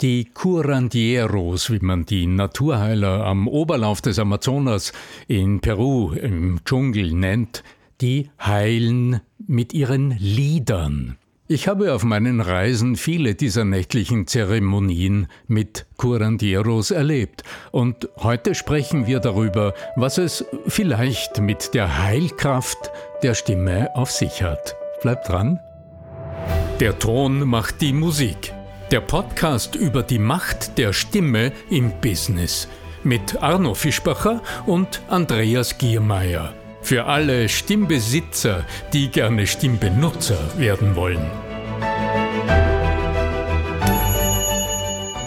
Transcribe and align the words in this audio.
Die 0.00 0.26
Curandieros, 0.26 1.72
wie 1.72 1.80
man 1.80 2.06
die 2.06 2.28
Naturheiler 2.28 3.26
am 3.26 3.48
Oberlauf 3.48 4.00
des 4.00 4.20
Amazonas 4.20 4.92
in 5.26 5.58
Peru 5.58 6.12
im 6.12 6.60
Dschungel 6.64 7.12
nennt, 7.12 7.64
die 8.00 8.30
heilen 8.40 9.20
mit 9.48 9.74
ihren 9.74 10.12
Liedern. 10.12 11.18
Ich 11.48 11.66
habe 11.66 11.94
auf 11.94 12.04
meinen 12.04 12.40
Reisen 12.40 12.94
viele 12.94 13.34
dieser 13.34 13.64
nächtlichen 13.64 14.28
Zeremonien 14.28 15.26
mit 15.48 15.86
Curandieros 15.96 16.92
erlebt 16.92 17.42
und 17.72 18.08
heute 18.18 18.54
sprechen 18.54 19.08
wir 19.08 19.18
darüber, 19.18 19.74
was 19.96 20.18
es 20.18 20.44
vielleicht 20.68 21.40
mit 21.40 21.74
der 21.74 22.04
Heilkraft 22.04 22.92
der 23.24 23.34
Stimme 23.34 23.96
auf 23.96 24.12
sich 24.12 24.44
hat. 24.44 24.76
Bleibt 25.02 25.28
dran. 25.28 25.58
Der 26.78 27.00
Ton 27.00 27.48
macht 27.48 27.80
die 27.80 27.92
Musik. 27.92 28.52
Der 28.90 29.02
Podcast 29.02 29.74
über 29.74 30.02
die 30.02 30.18
Macht 30.18 30.78
der 30.78 30.94
Stimme 30.94 31.52
im 31.68 31.92
Business 32.00 32.68
mit 33.04 33.42
Arno 33.42 33.74
Fischbacher 33.74 34.42
und 34.64 35.02
Andreas 35.08 35.76
Giermeier. 35.76 36.54
Für 36.80 37.04
alle 37.04 37.50
Stimmbesitzer, 37.50 38.64
die 38.94 39.10
gerne 39.10 39.46
Stimmbenutzer 39.46 40.38
werden 40.56 40.96
wollen. 40.96 41.30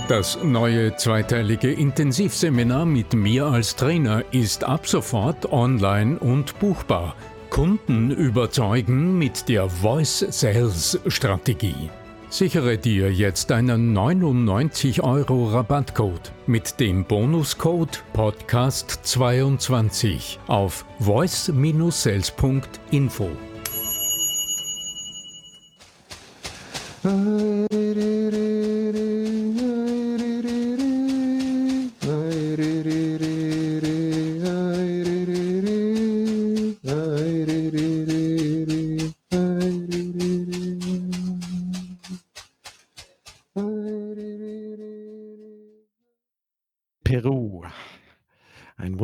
Das 0.10 0.40
neue 0.44 0.96
zweiteilige 0.96 1.72
Intensivseminar 1.72 2.88
mit 2.88 3.14
mir 3.14 3.46
als 3.46 3.76
Trainer 3.76 4.24
ist 4.32 4.64
ab 4.64 4.88
sofort 4.88 5.52
online 5.54 6.18
und 6.18 6.58
buchbar. 6.60 7.16
Kunden 7.52 8.10
überzeugen 8.10 9.20
mit 9.20 9.48
der 9.50 9.70
Voice 9.70 10.26
Sales 10.32 11.00
Strategie. 11.06 11.92
Sichere 12.32 12.78
dir 12.78 13.12
jetzt 13.12 13.52
einen 13.52 13.92
99 13.92 15.04
Euro 15.04 15.50
Rabattcode 15.50 16.32
mit 16.48 16.80
dem 16.80 17.04
Bonuscode 17.04 18.02
Podcast22 18.16 20.38
auf 20.48 20.86
voice-sales.info. 21.00 23.30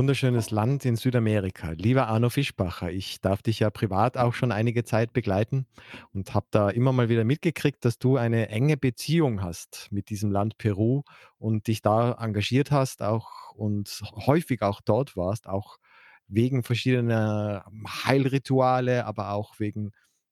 wunderschönes 0.08 0.52
Land 0.52 0.86
in 0.86 0.96
Südamerika. 0.96 1.72
Lieber 1.72 2.08
Arno 2.08 2.30
Fischbacher, 2.30 2.90
ich 2.90 3.20
darf 3.20 3.42
dich 3.42 3.60
ja 3.60 3.70
privat 3.70 4.16
auch 4.16 4.34
schon 4.34 4.54
einige 4.54 4.86
Zeit 4.86 5.12
begleiten 5.12 5.66
und 6.14 6.34
habe 6.34 6.46
da 6.50 6.70
immer 6.70 6.94
mal 6.94 7.10
wieder 7.10 7.26
mitgekriegt, 7.26 7.84
dass 7.84 8.00
du 8.00 8.16
eine 8.16 8.48
enge 8.48 8.78
Beziehung 8.78 9.42
hast 9.42 9.90
mit 9.92 10.10
diesem 10.10 10.32
Land 10.32 10.58
Peru 10.58 11.02
und 11.40 11.68
dich 11.68 11.82
da 11.82 12.14
engagiert 12.14 12.72
hast 12.72 13.02
auch 13.02 13.52
und 13.54 14.02
häufig 14.26 14.62
auch 14.62 14.80
dort 14.80 15.18
warst, 15.18 15.46
auch 15.46 15.76
wegen 16.30 16.64
verschiedener 16.64 17.66
Heilrituale, 18.06 19.06
aber 19.06 19.32
auch 19.32 19.60
wegen 19.60 19.92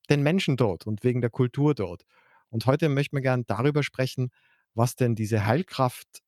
den 0.10 0.24
Menschen 0.24 0.56
dort 0.56 0.88
und 0.88 1.04
wegen 1.04 1.20
der 1.20 1.32
Kultur 1.32 1.76
dort. 1.76 2.06
Und 2.48 2.66
heute 2.66 2.88
möchten 2.88 3.18
wir 3.18 3.22
gerne 3.22 3.44
darüber 3.46 3.84
sprechen, 3.84 4.32
was 4.74 4.96
denn 4.96 5.16
diese 5.16 5.46
Heilkraft 5.46 6.22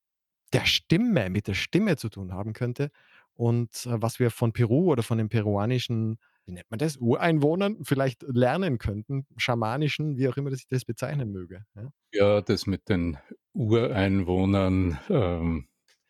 der 0.51 0.65
Stimme, 0.65 1.29
mit 1.29 1.47
der 1.47 1.53
Stimme 1.53 1.95
zu 1.95 2.09
tun 2.09 2.33
haben 2.33 2.51
könnte 2.51 2.91
und 3.37 3.85
äh, 3.85 4.01
was 4.01 4.19
wir 4.19 4.31
von 4.31 4.51
Peru 4.51 4.91
oder 4.91 5.03
von 5.03 5.19
den 5.19 5.29
peruanischen, 5.29 6.17
wie 6.45 6.53
nennt 6.53 6.69
man 6.69 6.79
das, 6.79 6.97
Ureinwohnern 6.97 7.83
vielleicht 7.83 8.23
lernen 8.23 8.79
könnten, 8.79 9.27
schamanischen, 9.37 10.17
wie 10.17 10.27
auch 10.27 10.37
immer 10.37 10.51
ich 10.51 10.67
das 10.67 10.85
bezeichnen 10.85 11.31
möge. 11.31 11.63
Ja, 11.75 11.89
ja 12.13 12.41
das 12.41 12.65
mit 12.65 12.89
den 12.89 13.17
Ureinwohnern, 13.53 14.99
ähm, 15.09 15.67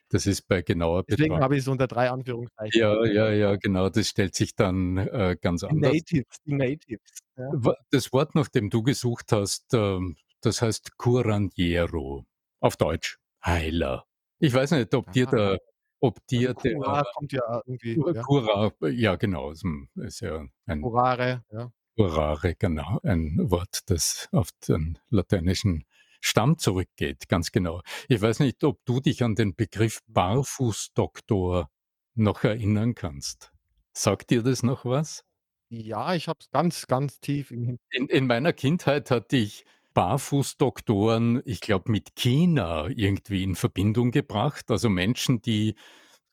das 0.09 0.25
ist 0.25 0.47
bei 0.47 0.61
genauer 0.61 1.03
Deswegen 1.03 1.23
Betrachtung. 1.29 1.43
habe 1.43 1.55
ich 1.55 1.61
es 1.61 1.67
unter 1.67 1.87
drei 1.87 2.09
Anführungszeichen. 2.09 2.79
Ja, 2.79 3.05
ja, 3.05 3.29
ja, 3.29 3.55
genau, 3.57 3.89
das 3.89 4.07
stellt 4.07 4.35
sich 4.35 4.55
dann 4.55 4.97
äh, 4.97 5.35
ganz 5.39 5.61
die 5.61 5.67
anders. 5.67 5.93
Natives, 5.93 6.37
die 6.45 6.53
Natives. 6.53 7.11
Ja. 7.35 7.51
Das 7.91 8.13
Wort, 8.13 8.35
nach 8.35 8.47
dem 8.47 8.69
du 8.69 8.83
gesucht 8.83 9.33
hast, 9.33 9.73
ähm, 9.73 10.15
das 10.39 10.61
heißt 10.61 10.97
Curandiero, 10.97 12.25
auf 12.61 12.77
Deutsch 12.77 13.17
Heiler. 13.45 14.05
Ich 14.39 14.53
weiß 14.53 14.71
nicht, 14.71 14.93
ob 14.93 15.07
Aha. 15.07 15.11
dir 15.11 15.25
der 15.25 15.59
ob 15.99 16.25
dir 16.27 16.49
also 16.49 16.61
der 16.61 16.73
Cura 16.75 17.03
kommt 17.13 17.31
ja 17.31 17.61
irgendwie, 17.65 17.99
ja. 18.13 18.21
Cura, 18.23 18.71
ja 18.89 19.15
genau, 19.15 19.51
ist 19.51 20.21
ja 20.21 20.45
ein 20.65 20.81
Curare, 20.81 21.43
ja. 21.51 21.71
Curare, 21.95 22.55
genau, 22.55 22.99
ein 23.03 23.37
Wort, 23.49 23.81
das 23.87 24.29
auf 24.31 24.49
den 24.67 24.99
lateinischen 25.09 25.85
Stamm 26.21 26.57
zurückgeht, 26.57 27.27
ganz 27.27 27.51
genau. 27.51 27.81
Ich 28.07 28.21
weiß 28.21 28.39
nicht, 28.39 28.63
ob 28.63 28.83
du 28.85 28.99
dich 28.99 29.23
an 29.23 29.35
den 29.35 29.55
Begriff 29.55 30.01
Barfußdoktor 30.07 31.69
noch 32.15 32.43
erinnern 32.43 32.95
kannst. 32.95 33.51
Sagt 33.93 34.29
dir 34.29 34.43
das 34.43 34.63
noch 34.63 34.85
was? 34.85 35.23
Ja, 35.69 36.13
ich 36.15 36.27
habe 36.27 36.39
es 36.41 36.49
ganz, 36.49 36.87
ganz 36.87 37.19
tief 37.19 37.51
im 37.51 37.63
Hin 37.63 37.79
in, 37.91 38.07
in 38.07 38.27
meiner 38.27 38.53
Kindheit 38.53 39.11
hatte 39.11 39.37
ich 39.37 39.65
Barfußdoktoren, 39.97 41.41
ich 41.43 41.59
glaube, 41.59 41.91
mit 41.91 42.13
China 42.13 42.87
irgendwie 42.87 43.41
in 43.41 43.55
Verbindung 43.55 44.11
gebracht. 44.11 44.69
Also 44.69 44.89
Menschen, 44.89 45.41
die, 45.41 45.73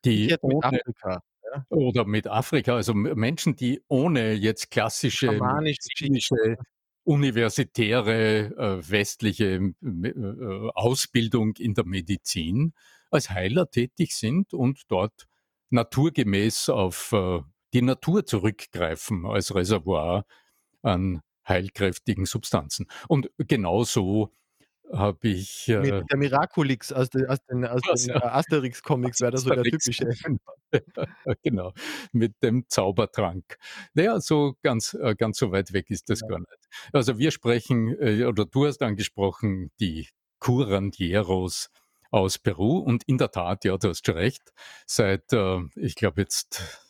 die 0.04 0.26
mit 0.26 0.42
ohne, 0.42 0.64
Afrika. 0.66 1.22
Ja. 1.50 1.66
Oder 1.70 2.04
mit 2.04 2.26
Afrika, 2.26 2.75
also 2.75 2.92
Menschen, 2.92 3.56
die 3.56 3.82
ohne 3.88 4.34
jetzt 4.34 4.70
klassische 4.70 5.41
universitäre 7.04 8.54
äh, 8.54 8.91
westliche 8.91 9.72
äh, 9.82 10.70
Ausbildung 10.75 11.54
in 11.56 11.72
der 11.72 11.86
Medizin 11.86 12.75
als 13.10 13.31
Heiler 13.31 13.70
tätig 13.70 14.14
sind 14.14 14.52
und 14.52 14.82
dort 14.88 15.26
naturgemäß 15.70 16.69
auf 16.69 17.12
äh, 17.12 17.41
die 17.72 17.81
Natur 17.81 18.26
zurückgreifen 18.26 19.25
als 19.25 19.54
Reservoir 19.54 20.26
an 20.82 21.22
heilkräftigen 21.47 22.27
Substanzen. 22.27 22.87
Und 23.09 23.31
genauso 23.38 24.32
habe 24.93 25.28
ich. 25.28 25.69
Äh, 25.69 25.81
Mit 25.81 26.10
der 26.10 26.19
Miraculix 26.19 26.93
aus, 26.93 27.10
de, 27.10 27.27
aus 27.27 27.38
den, 27.50 27.65
aus 27.65 27.81
den 27.82 28.10
äh, 28.10 28.19
Asterix-Comics 28.19 29.21
wäre 29.21 29.32
das 29.32 29.43
so 29.43 29.50
der 29.50 29.62
typische. 29.62 30.09
genau, 31.43 31.72
mit 32.12 32.34
dem 32.43 32.69
Zaubertrank. 32.69 33.59
Naja, 33.94 34.21
so 34.21 34.55
ganz, 34.62 34.94
äh, 34.94 35.15
ganz 35.16 35.38
so 35.38 35.53
weit 35.53 35.72
weg 35.72 35.91
ist 35.91 36.10
das 36.10 36.21
ja. 36.21 36.28
gar 36.28 36.38
nicht. 36.38 36.69
Also 36.93 37.19
wir 37.19 37.31
sprechen, 37.31 37.97
äh, 37.99 38.25
oder 38.25 38.44
du 38.44 38.66
hast 38.66 38.82
angesprochen, 38.82 39.71
die 39.81 40.09
Curandieros 40.38 41.71
aus 42.11 42.38
Peru 42.38 42.78
und 42.78 43.03
in 43.05 43.19
der 43.19 43.31
Tat, 43.31 43.65
ja, 43.65 43.76
du 43.76 43.88
hast 43.88 44.06
schon 44.06 44.16
recht, 44.16 44.53
seit, 44.87 45.32
äh, 45.32 45.61
ich 45.76 45.94
glaube 45.94 46.21
jetzt 46.21 46.84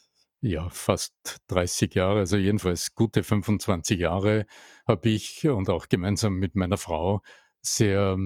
ja, 0.45 0.69
fast 0.69 1.41
30 1.49 1.95
Jahre, 1.95 2.21
also 2.21 2.37
jedenfalls 2.37 2.95
gute 2.95 3.23
25 3.23 3.99
Jahre, 3.99 4.47
habe 4.87 5.09
ich 5.09 5.49
und 5.49 5.71
auch 5.71 5.89
gemeinsam 5.89 6.35
mit 6.35 6.55
meiner 6.55 6.77
Frau 6.77 7.23
sehr 7.63 8.19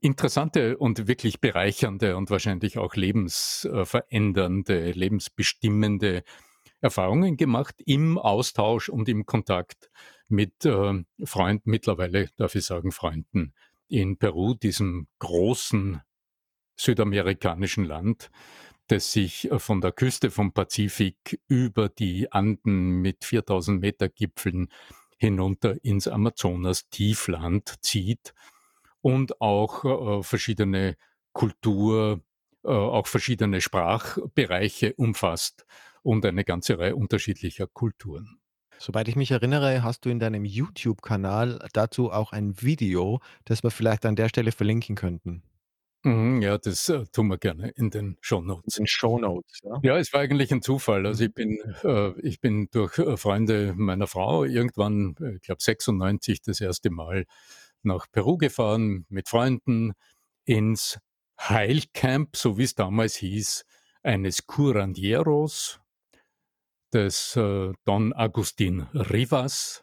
interessante 0.00 0.78
und 0.78 1.06
wirklich 1.06 1.40
bereichernde 1.40 2.16
und 2.16 2.30
wahrscheinlich 2.30 2.78
auch 2.78 2.94
lebensverändernde, 2.94 4.92
lebensbestimmende 4.92 6.22
Erfahrungen 6.80 7.36
gemacht 7.36 7.74
im 7.84 8.16
Austausch 8.16 8.88
und 8.88 9.08
im 9.08 9.26
Kontakt 9.26 9.90
mit 10.28 10.64
äh, 10.64 11.04
Freunden, 11.24 11.70
mittlerweile 11.70 12.30
darf 12.36 12.54
ich 12.54 12.64
sagen 12.64 12.90
Freunden 12.90 13.54
in 13.88 14.16
Peru, 14.16 14.54
diesem 14.54 15.08
großen 15.18 16.00
südamerikanischen 16.76 17.84
Land, 17.84 18.30
das 18.86 19.12
sich 19.12 19.50
äh, 19.50 19.58
von 19.58 19.80
der 19.80 19.92
Küste 19.92 20.30
vom 20.30 20.52
Pazifik 20.52 21.40
über 21.48 21.88
die 21.88 22.32
Anden 22.32 23.00
mit 23.00 23.24
4000 23.24 23.80
Meter 23.80 24.08
Gipfeln 24.08 24.68
hinunter 25.18 25.82
ins 25.82 26.08
Amazonas-Tiefland 26.08 27.76
zieht 27.80 28.34
und 29.00 29.40
auch 29.40 29.84
äh, 29.84 30.22
verschiedene 30.22 30.96
Kultur, 31.32 32.20
äh, 32.64 32.68
auch 32.68 33.06
verschiedene 33.06 33.60
Sprachbereiche 33.60 34.94
umfasst 34.94 35.66
und 36.02 36.24
eine 36.24 36.44
ganze 36.44 36.78
Reihe 36.78 36.96
unterschiedlicher 36.96 37.66
Kulturen. 37.66 38.38
Soweit 38.78 39.08
ich 39.08 39.16
mich 39.16 39.30
erinnere, 39.30 39.82
hast 39.82 40.04
du 40.04 40.10
in 40.10 40.18
deinem 40.18 40.44
YouTube-Kanal 40.44 41.66
dazu 41.72 42.12
auch 42.12 42.32
ein 42.32 42.60
Video, 42.60 43.20
das 43.44 43.62
wir 43.62 43.70
vielleicht 43.70 44.04
an 44.04 44.16
der 44.16 44.28
Stelle 44.28 44.52
verlinken 44.52 44.96
könnten. 44.96 45.42
Mhm, 46.06 46.40
ja, 46.40 46.56
das 46.56 46.88
äh, 46.88 47.04
tun 47.06 47.26
wir 47.26 47.36
gerne 47.36 47.70
in 47.70 47.90
den 47.90 48.16
Shownotes. 48.20 48.76
In 48.76 48.84
den 48.84 48.86
Shownotes, 48.86 49.58
ja. 49.64 49.80
Ja, 49.82 49.98
es 49.98 50.12
war 50.12 50.20
eigentlich 50.20 50.52
ein 50.52 50.62
Zufall. 50.62 51.04
Also 51.04 51.24
ich 51.24 51.34
bin, 51.34 51.58
äh, 51.82 52.12
ich 52.20 52.40
bin 52.40 52.68
durch 52.70 52.96
äh, 52.98 53.16
Freunde 53.16 53.74
meiner 53.76 54.06
Frau 54.06 54.44
irgendwann, 54.44 55.16
äh, 55.20 55.34
ich 55.34 55.42
glaube 55.42 55.60
96, 55.60 56.42
das 56.42 56.60
erste 56.60 56.90
Mal 56.90 57.26
nach 57.82 58.06
Peru 58.12 58.36
gefahren 58.36 59.04
mit 59.08 59.28
Freunden 59.28 59.94
ins 60.44 61.00
Heilcamp, 61.40 62.36
so 62.36 62.56
wie 62.56 62.62
es 62.62 62.76
damals 62.76 63.16
hieß, 63.16 63.64
eines 64.04 64.46
Curandieros, 64.46 65.80
des 66.92 67.34
äh, 67.34 67.72
Don 67.84 68.12
Agustin 68.12 68.82
Rivas 68.94 69.82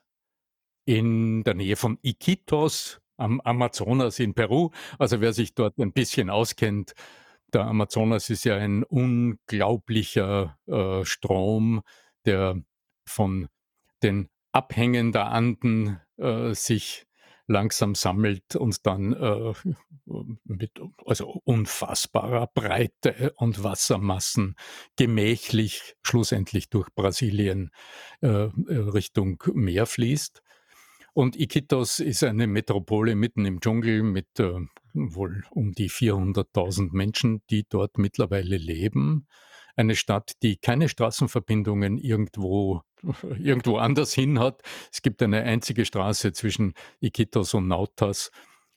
in 0.85 1.43
der 1.43 1.53
Nähe 1.53 1.75
von 1.75 1.99
Iquitos 2.01 3.01
am 3.17 3.41
Amazonas 3.41 4.19
in 4.19 4.33
Peru. 4.33 4.71
Also 4.99 5.21
wer 5.21 5.33
sich 5.33 5.53
dort 5.53 5.77
ein 5.77 5.93
bisschen 5.93 6.29
auskennt, 6.29 6.93
der 7.53 7.65
Amazonas 7.65 8.29
ist 8.29 8.45
ja 8.45 8.55
ein 8.57 8.83
unglaublicher 8.83 10.57
äh, 10.65 11.05
Strom, 11.05 11.81
der 12.25 12.61
von 13.05 13.47
den 14.01 14.29
Abhängen 14.51 15.11
der 15.11 15.27
Anden 15.27 15.99
äh, 16.17 16.53
sich 16.53 17.05
langsam 17.47 17.93
sammelt 17.95 18.55
und 18.55 18.85
dann 18.85 19.13
äh, 19.13 19.53
mit 20.45 20.79
also 21.05 21.41
unfassbarer 21.43 22.47
Breite 22.47 23.33
und 23.35 23.63
Wassermassen 23.63 24.55
gemächlich 24.95 25.95
schlussendlich 26.01 26.69
durch 26.69 26.89
Brasilien 26.95 27.71
äh, 28.21 28.27
äh 28.27 28.49
Richtung 28.67 29.43
Meer 29.53 29.85
fließt. 29.85 30.41
Und 31.13 31.39
Iquitos 31.39 31.99
ist 31.99 32.23
eine 32.23 32.47
Metropole 32.47 33.15
mitten 33.15 33.45
im 33.45 33.61
Dschungel 33.61 34.01
mit 34.01 34.39
äh, 34.39 34.53
wohl 34.93 35.43
um 35.51 35.71
die 35.73 35.89
400.000 35.89 36.89
Menschen, 36.91 37.43
die 37.51 37.65
dort 37.69 37.99
mittlerweile 37.99 38.57
leben. 38.57 39.27
Eine 39.75 39.95
Stadt, 39.95 40.33
die 40.41 40.57
keine 40.57 40.89
Straßenverbindungen 40.89 41.99
irgendwo, 41.99 42.81
irgendwo 43.39 43.77
anders 43.77 44.13
hin 44.13 44.39
hat. 44.39 44.61
Es 44.91 45.03
gibt 45.03 45.21
eine 45.21 45.43
einzige 45.43 45.85
Straße 45.85 46.33
zwischen 46.33 46.73
Iquitos 46.99 47.53
und 47.53 47.67
Nautas. 47.67 48.31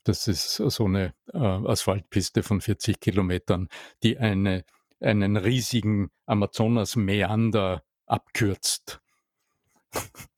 Das 0.04 0.28
ist 0.28 0.56
so 0.56 0.84
eine 0.84 1.14
äh, 1.32 1.38
Asphaltpiste 1.38 2.42
von 2.42 2.60
40 2.60 3.00
Kilometern, 3.00 3.68
die 4.02 4.18
eine, 4.18 4.64
einen 5.00 5.38
riesigen 5.38 6.10
Amazonas-Meander 6.26 7.82
abkürzt. 8.06 9.00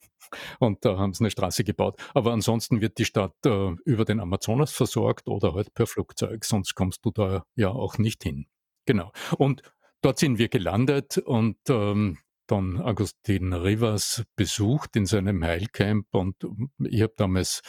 Und 0.59 0.85
da 0.85 0.99
haben 0.99 1.13
sie 1.13 1.25
eine 1.25 1.31
Straße 1.31 1.65
gebaut. 1.65 2.01
Aber 2.15 2.33
ansonsten 2.33 2.81
wird 2.81 2.99
die 2.99 3.05
Stadt 3.05 3.35
äh, 3.45 3.73
über 3.85 4.05
den 4.05 4.21
Amazonas 4.21 4.73
versorgt 4.73 5.29
oder 5.29 5.55
halt 5.55 5.75
per 5.75 5.87
Flugzeug, 5.87 6.45
sonst 6.45 6.75
kommst 6.75 7.05
du 7.05 7.11
da 7.11 7.45
ja 7.55 7.71
auch 7.71 7.99
nicht 7.99 8.23
hin. 8.23 8.47
Genau. 8.87 9.13
Und 9.37 9.63
dort 10.01 10.19
sind 10.19 10.39
wir 10.39 10.49
gelandet 10.49 11.19
und 11.19 11.59
ähm, 11.69 12.19
dann 12.47 12.81
Agustin 12.81 13.53
Rivas 13.53 14.25
besucht 14.35 14.97
in 14.97 15.07
seinem 15.07 15.45
Heilcamp 15.45 16.07
und 16.15 16.37
ich 16.79 17.03
habe 17.03 17.13
damals 17.17 17.61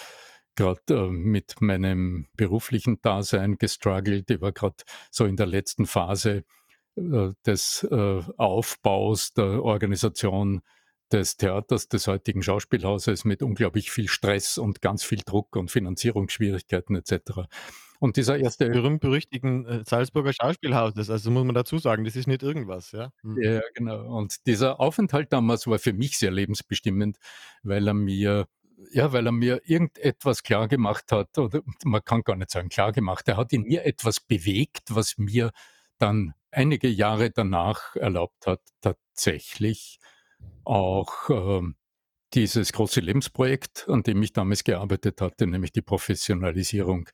gerade 0.55 0.81
äh, 0.89 1.09
mit 1.09 1.61
meinem 1.61 2.27
beruflichen 2.35 3.01
Dasein 3.01 3.57
gestruggelt. 3.57 4.29
Ich 4.29 4.41
war 4.41 4.51
gerade 4.51 4.75
so 5.11 5.25
in 5.25 5.35
der 5.35 5.47
letzten 5.47 5.85
Phase 5.85 6.43
äh, 6.95 7.29
des 7.45 7.87
äh, 7.89 8.21
Aufbaus 8.37 9.33
der 9.33 9.63
Organisation 9.63 10.61
des 11.11 11.37
Theaters, 11.37 11.89
des 11.89 12.07
heutigen 12.07 12.41
Schauspielhauses 12.43 13.25
mit 13.25 13.41
unglaublich 13.41 13.91
viel 13.91 14.07
Stress 14.07 14.57
und 14.57 14.81
ganz 14.81 15.03
viel 15.03 15.21
Druck 15.25 15.55
und 15.55 15.71
Finanzierungsschwierigkeiten 15.71 16.95
etc. 16.95 17.47
Und 17.99 18.15
dieser 18.15 18.37
erste 18.37 18.69
berühmt-berüchtigten 18.69 19.65
äh, 19.65 19.83
Salzburger 19.85 20.31
Schauspielhauses, 20.33 21.09
also 21.09 21.31
muss 21.31 21.43
man 21.43 21.55
dazu 21.55 21.77
sagen, 21.79 22.05
das 22.05 22.15
ist 22.15 22.27
nicht 22.27 22.43
irgendwas, 22.43 22.93
ja. 22.93 23.11
Mhm. 23.23 23.41
Ja, 23.41 23.61
genau. 23.73 24.17
Und 24.17 24.45
dieser 24.47 24.79
Aufenthalt 24.79 25.33
damals 25.33 25.67
war 25.67 25.79
für 25.79 25.93
mich 25.93 26.17
sehr 26.17 26.31
lebensbestimmend, 26.31 27.17
weil 27.63 27.87
er 27.87 27.93
mir 27.93 28.47
ja, 28.91 29.11
weil 29.11 29.25
er 29.25 29.33
mir 29.33 29.61
irgendetwas 29.65 30.41
klar 30.43 30.69
gemacht 30.69 31.11
hat, 31.11 31.37
oder 31.37 31.61
man 31.83 32.03
kann 32.03 32.21
gar 32.21 32.37
nicht 32.37 32.49
sagen 32.49 32.69
klar 32.69 32.93
gemacht, 32.93 33.27
er 33.27 33.35
hat 33.35 33.51
in 33.51 33.63
mir 33.63 33.85
etwas 33.85 34.21
bewegt, 34.21 34.83
was 34.89 35.17
mir 35.17 35.51
dann 35.97 36.33
einige 36.51 36.87
Jahre 36.87 37.29
danach 37.29 37.95
erlaubt 37.97 38.47
hat, 38.47 38.61
tatsächlich 38.81 39.99
auch 40.63 41.29
ähm, 41.29 41.75
dieses 42.33 42.73
große 42.73 43.01
Lebensprojekt, 43.01 43.87
an 43.89 44.03
dem 44.03 44.21
ich 44.21 44.33
damals 44.33 44.63
gearbeitet 44.63 45.21
hatte, 45.21 45.47
nämlich 45.47 45.71
die 45.71 45.81
Professionalisierung 45.81 47.09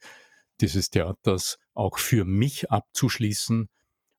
dieses 0.61 0.89
Theaters, 0.89 1.57
auch 1.73 1.97
für 1.97 2.25
mich 2.25 2.71
abzuschließen 2.71 3.69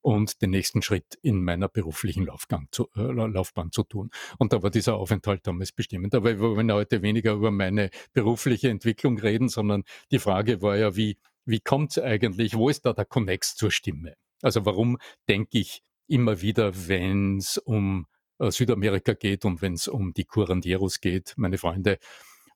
und 0.07 0.41
den 0.41 0.51
nächsten 0.51 0.83
Schritt 0.83 1.19
in 1.23 1.43
meiner 1.43 1.69
beruflichen 1.69 2.29
zu, 2.71 2.89
äh, 2.95 3.01
Laufbahn 3.01 3.73
zu 3.73 3.83
tun. 3.83 4.11
Und 4.39 4.53
da 4.53 4.63
war 4.63 4.71
dieser 4.71 4.95
Aufenthalt 4.95 5.47
damals 5.47 5.73
bestimmend. 5.73 6.15
Aber 6.15 6.31
wir 6.31 6.41
wollen 6.41 6.71
heute 6.73 7.03
weniger 7.03 7.33
über 7.33 7.51
meine 7.51 7.91
berufliche 8.13 8.69
Entwicklung 8.69 9.19
reden, 9.19 9.49
sondern 9.49 9.83
die 10.13 10.21
Frage 10.21 10.63
war 10.63 10.77
ja, 10.77 10.95
wie, 10.95 11.19
wie 11.45 11.61
kommt 11.61 11.91
es 11.91 11.99
eigentlich, 11.99 12.55
wo 12.55 12.69
ist 12.69 12.87
da 12.87 12.93
der 12.93 13.05
Connex 13.05 13.57
zur 13.57 13.71
Stimme? 13.71 14.15
Also 14.43 14.65
warum 14.65 14.99
denke 15.29 15.59
ich 15.59 15.83
immer 16.07 16.41
wieder, 16.41 16.89
wenn 16.89 17.39
es 17.39 17.59
um 17.59 18.07
äh, 18.39 18.51
Südamerika 18.51 19.15
geht 19.15 19.45
und 19.45 19.63
wenn 19.63 19.75
es 19.75 19.89
um 19.89 20.13
die 20.13 20.25
Curandieros 20.25 21.01
geht, 21.01 21.35
meine 21.37 21.59
Freunde, 21.59 21.99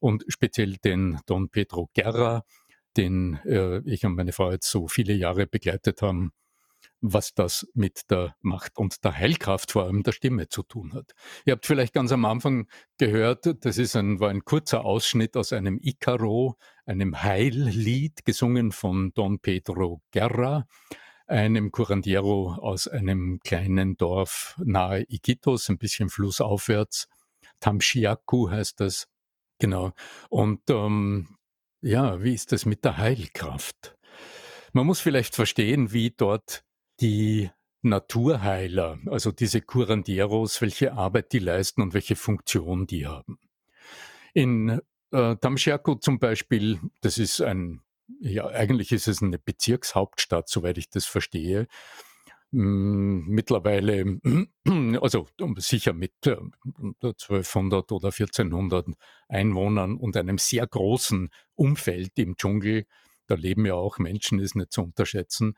und 0.00 0.25
speziell 0.29 0.77
den 0.79 1.21
Don 1.27 1.50
Pedro 1.50 1.91
Guerra, 1.94 2.44
den 2.97 3.38
äh, 3.44 3.81
ich 3.85 4.05
und 4.05 4.17
meine 4.17 4.32
Frau 4.32 4.50
jetzt 4.50 4.71
so 4.71 4.88
viele 4.88 5.12
Jahre 5.12 5.47
begleitet 5.47 6.03
haben, 6.03 6.32
was 7.03 7.35
das 7.35 7.67
mit 7.75 8.11
der 8.11 8.35
Macht 8.41 8.77
und 8.77 9.05
der 9.05 9.17
Heilkraft 9.17 9.73
vor 9.73 9.85
allem 9.85 10.03
der 10.03 10.12
Stimme 10.12 10.49
zu 10.49 10.62
tun 10.62 10.93
hat. 10.93 11.12
Ihr 11.44 11.53
habt 11.53 11.67
vielleicht 11.67 11.94
ganz 11.94 12.12
am 12.12 12.25
Anfang 12.25 12.67
gehört, 12.99 13.65
das 13.65 13.79
ist 13.79 13.97
ein, 13.97 14.21
war 14.21 14.31
ein 14.31 14.44
kurzer 14.44 14.85
Ausschnitt 14.85 15.37
aus 15.37 15.53
einem 15.53 15.79
Icaro, 15.81 16.56
einem 16.85 17.23
Heillied, 17.23 18.25
gesungen 18.25 18.73
von 18.73 19.12
Don 19.15 19.38
Pedro 19.38 20.03
Guerra 20.12 20.67
einem 21.31 21.71
Curandiero 21.71 22.55
aus 22.55 22.88
einem 22.88 23.41
kleinen 23.44 23.97
Dorf 23.97 24.56
nahe 24.62 25.05
Iquitos, 25.09 25.69
ein 25.69 25.79
bisschen 25.79 26.09
flussaufwärts. 26.09 27.09
Tamshiaku 27.61 28.50
heißt 28.50 28.81
das. 28.81 29.06
Genau. 29.59 29.93
Und 30.29 30.69
ähm, 30.71 31.37
ja, 31.82 32.23
wie 32.23 32.35
ist 32.35 32.53
das 32.53 32.67
mit 32.67 32.85
der 32.85 32.97
Heilkraft? 32.97 33.97
Man 34.73 34.87
muss 34.87 35.00
vielleicht 35.00 35.35
verstehen, 35.35 35.93
wie 35.93 36.11
dort 36.11 36.65
die 37.00 37.50
Naturheiler, 37.82 38.99
also 39.06 39.32
diese 39.32 39.61
Curandieros, 39.61 40.61
welche 40.61 40.93
Arbeit 40.93 41.32
die 41.32 41.38
leisten 41.38 41.81
und 41.81 41.94
welche 41.94 42.17
Funktion 42.17 42.87
die 42.87 43.06
haben. 43.06 43.38
In 44.35 44.81
äh, 45.12 45.37
Tamshiaku 45.37 45.94
zum 45.94 46.19
Beispiel, 46.19 46.81
das 47.00 47.19
ist 47.19 47.41
ein 47.41 47.82
ja, 48.21 48.47
eigentlich 48.47 48.93
ist 48.93 49.09
es 49.09 49.23
eine 49.23 49.39
Bezirkshauptstadt, 49.39 50.49
soweit 50.49 50.79
ich 50.79 50.91
das 50.91 51.07
verstehe. 51.07 51.67
Hm, 52.53 53.27
mittlerweile, 53.29 54.19
also 55.01 55.29
sicher 55.58 55.93
mit 55.93 56.13
1200 56.25 57.91
äh, 57.91 57.94
oder 57.94 58.08
1400 58.08 58.89
Einwohnern 59.29 59.96
und 59.96 60.17
einem 60.17 60.39
sehr 60.39 60.67
großen 60.67 61.31
Umfeld 61.55 62.19
im 62.19 62.37
Dschungel, 62.37 62.87
da 63.29 63.37
leben 63.37 63.65
ja 63.67 63.75
auch 63.75 63.99
Menschen, 63.99 64.41
ist 64.41 64.56
nicht 64.56 64.73
zu 64.73 64.82
unterschätzen. 64.82 65.56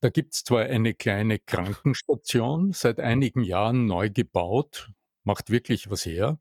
Da 0.00 0.08
gibt 0.08 0.34
es 0.34 0.44
zwar 0.44 0.62
eine 0.62 0.94
kleine 0.94 1.38
Krankenstation, 1.38 2.72
seit 2.72 2.98
einigen 2.98 3.44
Jahren 3.44 3.86
neu 3.86 4.08
gebaut, 4.10 4.90
macht 5.24 5.50
wirklich 5.50 5.90
was 5.90 6.06
her 6.06 6.38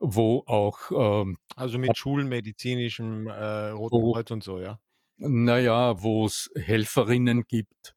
wo 0.00 0.42
auch 0.46 0.78
ähm, 0.90 1.36
Also 1.54 1.78
mit 1.78 1.96
schulmedizinischem 1.96 3.26
äh, 3.28 3.68
Roten 3.68 3.96
wo, 3.96 4.12
Kreuz 4.14 4.30
und 4.30 4.42
so, 4.42 4.58
ja? 4.58 4.80
naja, 5.18 6.02
wo 6.02 6.26
es 6.26 6.50
Helferinnen 6.56 7.44
gibt 7.46 7.94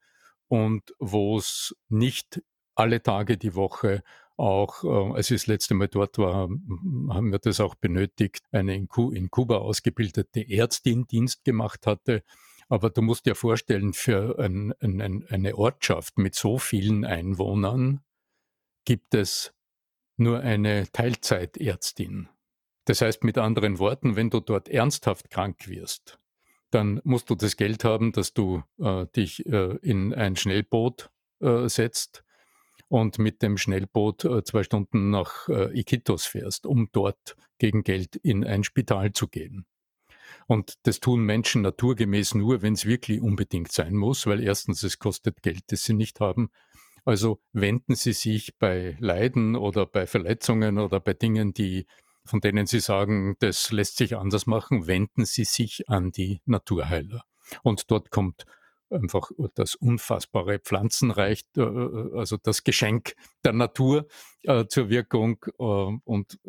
und 0.50 0.94
wo 1.00 1.38
es 1.38 1.76
nicht 1.90 2.44
alle 2.76 3.02
Tage 3.02 3.38
die 3.38 3.56
Woche 3.56 4.04
auch, 4.36 4.84
äh, 4.84 5.14
als 5.14 5.32
ich 5.32 5.42
das 5.42 5.48
letzte 5.48 5.74
Mal 5.76 5.88
dort 5.88 6.18
war, 6.18 6.50
haben 6.50 7.32
wir 7.32 7.40
das 7.40 7.60
auch 7.60 7.76
benötigt, 7.76 8.44
eine 8.52 8.76
in, 8.76 8.88
Ku 8.88 9.12
in 9.12 9.30
Kuba 9.30 9.58
ausgebildete 9.58 10.50
Ärztin 10.50 11.06
Dienst 11.08 11.44
gemacht 11.46 11.88
hatte. 11.88 12.24
Aber 12.68 12.90
du 12.90 13.02
musst 13.02 13.26
dir 13.26 13.36
vorstellen, 13.36 13.94
für 13.94 14.40
ein, 14.40 14.74
ein, 14.82 15.26
eine 15.30 15.56
Ortschaft 15.56 16.18
mit 16.18 16.36
so 16.36 16.58
vielen 16.58 17.06
Einwohnern 17.06 18.02
gibt 18.86 19.14
es 19.14 19.54
nur 20.18 20.42
eine 20.42 20.92
Teilzeitärztin. 20.92 22.30
Das 22.86 23.02
heißt 23.02 23.24
mit 23.24 23.38
anderen 23.38 23.80
Worten, 23.80 24.16
wenn 24.16 24.30
du 24.30 24.40
dort 24.40 24.68
ernsthaft 24.68 25.30
krank 25.30 25.68
wirst, 25.68 26.20
dann 26.70 27.02
musst 27.04 27.30
du 27.30 27.36
das 27.36 27.56
Geld 27.56 27.84
haben, 27.84 28.12
dass 28.12 28.34
du 28.34 28.64
äh, 28.80 29.06
dich 29.16 29.46
äh, 29.46 29.78
in 29.82 30.14
ein 30.14 30.36
Schnellboot 30.36 31.12
äh, 31.40 31.68
setzt 31.70 32.24
und 32.90 33.20
mit 33.20 33.42
dem 33.42 33.58
Schnellboot 33.58 34.26
äh, 34.26 34.44
zwei 34.44 34.64
Stunden 34.64 35.10
nach 35.10 35.48
äh, 35.48 35.80
Iquitos 35.80 36.26
fährst, 36.26 36.66
um 36.66 36.90
dort 36.92 37.36
gegen 37.58 37.84
Geld 37.84 38.16
in 38.18 38.44
ein 38.44 38.64
Spital 38.64 39.14
zu 39.14 39.28
gehen. 39.28 39.66
Und 40.48 40.76
das 40.84 41.00
tun 41.00 41.22
Menschen 41.22 41.62
naturgemäß 41.62 42.36
nur, 42.36 42.62
wenn 42.62 42.74
es 42.74 42.86
wirklich 42.86 43.22
unbedingt 43.22 43.72
sein 43.72 43.94
muss, 43.96 44.26
weil 44.28 44.42
erstens 44.42 44.84
es 44.84 45.00
kostet 45.00 45.42
Geld, 45.42 45.64
das 45.68 45.84
sie 45.84 45.94
nicht 45.94 46.20
haben 46.20 46.50
also 47.06 47.42
wenden 47.52 47.96
Sie 47.96 48.14
sich 48.14 48.58
bei 48.58 48.98
Leiden 49.00 49.56
oder 49.56 49.86
bei 49.86 50.08
Verletzungen 50.08 50.78
oder 50.78 51.00
bei 51.00 51.14
Dingen, 51.14 51.54
die, 51.54 51.86
von 52.26 52.40
denen 52.40 52.66
Sie 52.66 52.80
sagen, 52.80 53.36
das 53.40 53.72
lässt 53.72 53.98
sich 53.98 54.16
anders 54.16 54.46
machen, 54.46 54.88
wenden 54.88 55.26
Sie 55.26 55.44
sich 55.44 55.90
an 55.90 56.12
die 56.12 56.42
Naturheiler. 56.46 57.24
Und 57.62 57.92
dort 57.92 58.10
kommt 58.10 58.46
einfach 58.90 59.32
das 59.56 59.76
unfassbare 59.76 60.60
Pflanzenreich, 60.60 61.44
äh, 61.58 61.62
äh, 61.62 62.18
also 62.18 62.38
das 62.38 62.64
Geschenk 62.64 63.16
der 63.44 63.54
Natur 63.54 64.08
äh, 64.44 64.66
zur 64.68 64.90
Wirkung. 64.90 65.44
Äh, 65.60 65.64
und 66.04 66.40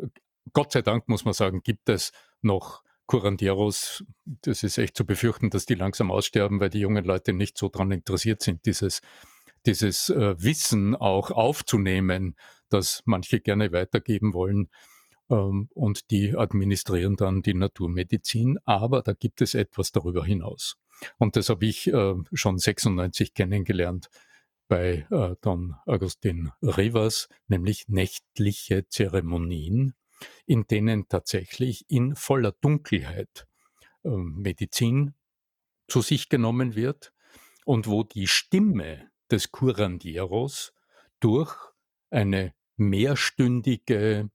Gott 0.53 0.71
sei 0.71 0.81
Dank 0.81 1.07
muss 1.07 1.25
man 1.25 1.33
sagen, 1.33 1.61
gibt 1.63 1.89
es 1.89 2.11
noch 2.41 2.83
Curanderos. 3.07 4.03
Das 4.25 4.63
ist 4.63 4.77
echt 4.77 4.95
zu 4.95 5.05
befürchten, 5.05 5.49
dass 5.49 5.65
die 5.65 5.75
langsam 5.75 6.11
aussterben, 6.11 6.59
weil 6.59 6.69
die 6.69 6.79
jungen 6.79 7.03
Leute 7.03 7.33
nicht 7.33 7.57
so 7.57 7.69
daran 7.69 7.91
interessiert 7.91 8.41
sind, 8.41 8.65
dieses, 8.65 9.01
dieses 9.65 10.09
äh, 10.09 10.35
Wissen 10.41 10.95
auch 10.95 11.31
aufzunehmen, 11.31 12.35
das 12.69 13.01
manche 13.05 13.39
gerne 13.39 13.71
weitergeben 13.71 14.33
wollen. 14.33 14.69
Ähm, 15.29 15.69
und 15.73 16.11
die 16.11 16.35
administrieren 16.35 17.15
dann 17.15 17.41
die 17.41 17.53
Naturmedizin. 17.53 18.59
Aber 18.65 19.01
da 19.01 19.13
gibt 19.13 19.41
es 19.41 19.53
etwas 19.53 19.91
darüber 19.91 20.25
hinaus. 20.25 20.77
Und 21.17 21.35
das 21.35 21.49
habe 21.49 21.65
ich 21.65 21.87
äh, 21.87 22.15
schon 22.33 22.57
96 22.57 23.33
kennengelernt 23.33 24.09
bei 24.67 25.05
äh, 25.11 25.35
Don 25.41 25.75
Agustin 25.85 26.51
Rivas, 26.61 27.27
nämlich 27.47 27.87
nächtliche 27.87 28.87
Zeremonien, 28.87 29.93
in 30.45 30.65
denen 30.67 31.07
tatsächlich 31.07 31.85
in 31.89 32.15
voller 32.15 32.51
Dunkelheit 32.51 33.47
äh, 34.03 34.09
Medizin 34.09 35.13
zu 35.87 36.01
sich 36.01 36.29
genommen 36.29 36.75
wird 36.75 37.13
und 37.65 37.87
wo 37.87 38.03
die 38.03 38.27
Stimme 38.27 39.09
des 39.35 39.51
Curandieros 39.51 40.73
durch 41.19 41.53
eine 42.09 42.53
mehrstündige 42.77 44.29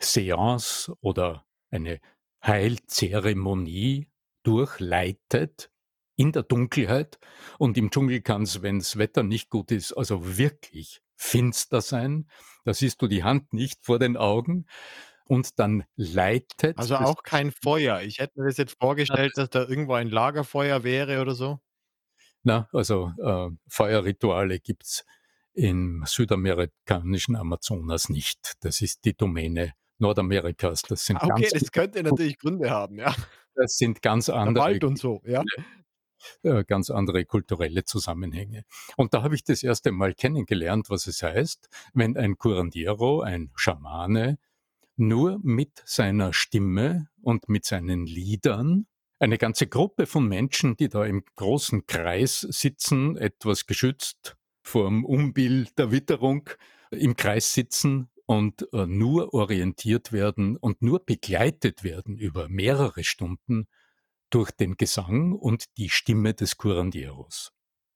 Seance 0.00 0.92
oder 1.00 1.44
eine 1.70 2.00
Heilzeremonie 2.44 4.08
durchleitet 4.42 5.70
in 6.16 6.32
der 6.32 6.42
Dunkelheit. 6.44 7.18
Und 7.58 7.76
im 7.76 7.90
Dschungel 7.90 8.22
kann 8.22 8.42
es, 8.42 8.62
wenn 8.62 8.78
das 8.78 8.96
Wetter 8.96 9.22
nicht 9.22 9.50
gut 9.50 9.70
ist, 9.70 9.92
also 9.92 10.38
wirklich 10.38 11.02
finster 11.14 11.82
sein. 11.82 12.26
Da 12.64 12.72
siehst 12.72 13.02
du 13.02 13.08
die 13.08 13.24
Hand 13.24 13.52
nicht 13.52 13.84
vor 13.84 13.98
den 13.98 14.16
Augen. 14.16 14.66
Und 15.26 15.58
dann 15.58 15.84
leitet. 15.94 16.78
Also 16.78 16.96
auch 16.96 17.22
kein 17.22 17.52
Feuer. 17.52 18.00
Ich 18.00 18.18
hätte 18.18 18.40
mir 18.40 18.46
das 18.46 18.56
jetzt 18.56 18.76
vorgestellt, 18.78 19.32
dass 19.36 19.50
da 19.50 19.60
irgendwo 19.60 19.94
ein 19.94 20.08
Lagerfeuer 20.08 20.84
wäre 20.84 21.20
oder 21.20 21.34
so. 21.34 21.60
Na, 22.44 22.68
also 22.72 23.12
äh, 23.22 23.50
Feuerrituale 23.68 24.58
gibt 24.58 24.84
es 24.84 25.04
im 25.54 26.02
südamerikanischen 26.06 27.36
Amazonas 27.36 28.08
nicht. 28.08 28.54
Das 28.60 28.80
ist 28.80 29.04
die 29.04 29.14
Domäne 29.14 29.74
Nordamerikas. 29.98 30.82
Das 30.82 31.04
sind 31.06 31.16
Ah, 31.18 31.28
okay, 31.30 31.42
ganz, 31.42 31.52
das 31.52 31.72
könnte 31.72 32.02
natürlich 32.02 32.38
Gründe 32.38 32.70
haben, 32.70 32.98
ja. 32.98 33.14
das 33.54 33.76
sind 33.76 34.02
ganz 34.02 34.26
Der 34.26 34.36
andere 34.36 34.64
Wald 34.64 34.84
und 34.84 34.98
so, 34.98 35.22
ja. 35.24 35.42
äh, 36.42 36.64
ganz 36.64 36.90
andere 36.90 37.24
kulturelle 37.24 37.84
Zusammenhänge. 37.84 38.64
Und 38.96 39.14
da 39.14 39.22
habe 39.22 39.34
ich 39.34 39.44
das 39.44 39.62
erste 39.62 39.92
Mal 39.92 40.14
kennengelernt, 40.14 40.90
was 40.90 41.06
es 41.06 41.22
heißt, 41.22 41.68
wenn 41.94 42.16
ein 42.16 42.36
Curandero, 42.38 43.20
ein 43.20 43.50
Schamane, 43.54 44.38
nur 44.96 45.38
mit 45.42 45.82
seiner 45.84 46.32
Stimme 46.32 47.08
und 47.22 47.48
mit 47.48 47.64
seinen 47.64 48.06
Liedern 48.06 48.86
eine 49.22 49.38
ganze 49.38 49.68
Gruppe 49.68 50.06
von 50.06 50.26
Menschen, 50.26 50.76
die 50.76 50.88
da 50.88 51.04
im 51.04 51.22
großen 51.36 51.86
Kreis 51.86 52.40
sitzen, 52.40 53.16
etwas 53.16 53.66
geschützt 53.66 54.36
vor 54.62 54.88
dem 54.88 55.04
Umbild 55.04 55.78
der 55.78 55.92
Witterung, 55.92 56.50
im 56.90 57.14
Kreis 57.14 57.54
sitzen 57.54 58.10
und 58.26 58.66
äh, 58.72 58.84
nur 58.86 59.32
orientiert 59.32 60.12
werden 60.12 60.56
und 60.56 60.82
nur 60.82 61.04
begleitet 61.04 61.84
werden 61.84 62.18
über 62.18 62.48
mehrere 62.48 63.04
Stunden 63.04 63.68
durch 64.30 64.50
den 64.50 64.76
Gesang 64.76 65.32
und 65.32 65.66
die 65.76 65.88
Stimme 65.88 66.34
des 66.34 66.56
Curandieros. 66.56 67.52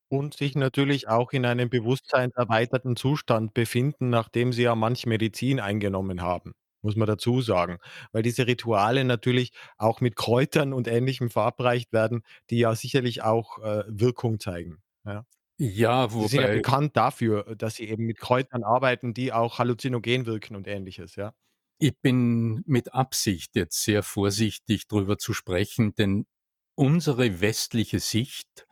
Und 0.08 0.34
sich 0.34 0.54
natürlich 0.54 1.08
auch 1.08 1.32
in 1.32 1.44
einem 1.44 1.68
bewusstseinserweiterten 1.68 2.94
Zustand 2.94 3.52
befinden, 3.52 4.10
nachdem 4.10 4.52
sie 4.52 4.62
ja 4.62 4.76
manch 4.76 5.06
Medizin 5.06 5.58
eingenommen 5.58 6.22
haben, 6.22 6.52
muss 6.86 6.96
man 6.96 7.06
dazu 7.06 7.42
sagen. 7.42 7.78
Weil 8.12 8.22
diese 8.22 8.46
Rituale 8.46 9.04
natürlich 9.04 9.52
auch 9.76 10.00
mit 10.00 10.16
Kräutern 10.16 10.72
und 10.72 10.88
Ähnlichem 10.88 11.28
verabreicht 11.30 11.92
werden, 11.92 12.22
die 12.50 12.58
ja 12.58 12.74
sicherlich 12.74 13.22
auch, 13.22 13.58
äh, 13.58 13.84
Wirkung 13.88 14.40
zeigen, 14.40 14.78
ja. 15.04 15.26
Ja, 15.58 16.08
Sie 16.10 16.28
sind 16.28 16.40
ja 16.40 16.48
wobei 16.48 16.56
bekannt 16.56 16.96
dafür, 16.96 17.56
dass 17.56 17.76
sie 17.76 17.88
eben 17.88 18.04
mit 18.04 18.18
Kräutern 18.18 18.62
arbeiten, 18.62 19.14
die 19.14 19.32
auch 19.32 19.58
halluzinogen 19.58 20.26
wirken 20.26 20.54
und 20.54 20.66
Ähnliches, 20.66 21.16
ja. 21.16 21.32
ich 21.78 21.98
bin 22.00 22.62
mit 22.66 22.94
Absicht 22.94 23.56
jetzt 23.56 23.82
sehr 23.82 24.02
vorsichtig 24.02 24.86
drüber 24.86 25.18
zu 25.18 25.32
sprechen, 25.32 25.94
denn 25.94 26.26
unsere 26.74 27.40
westliche 27.40 28.00
Sicht 28.00 28.66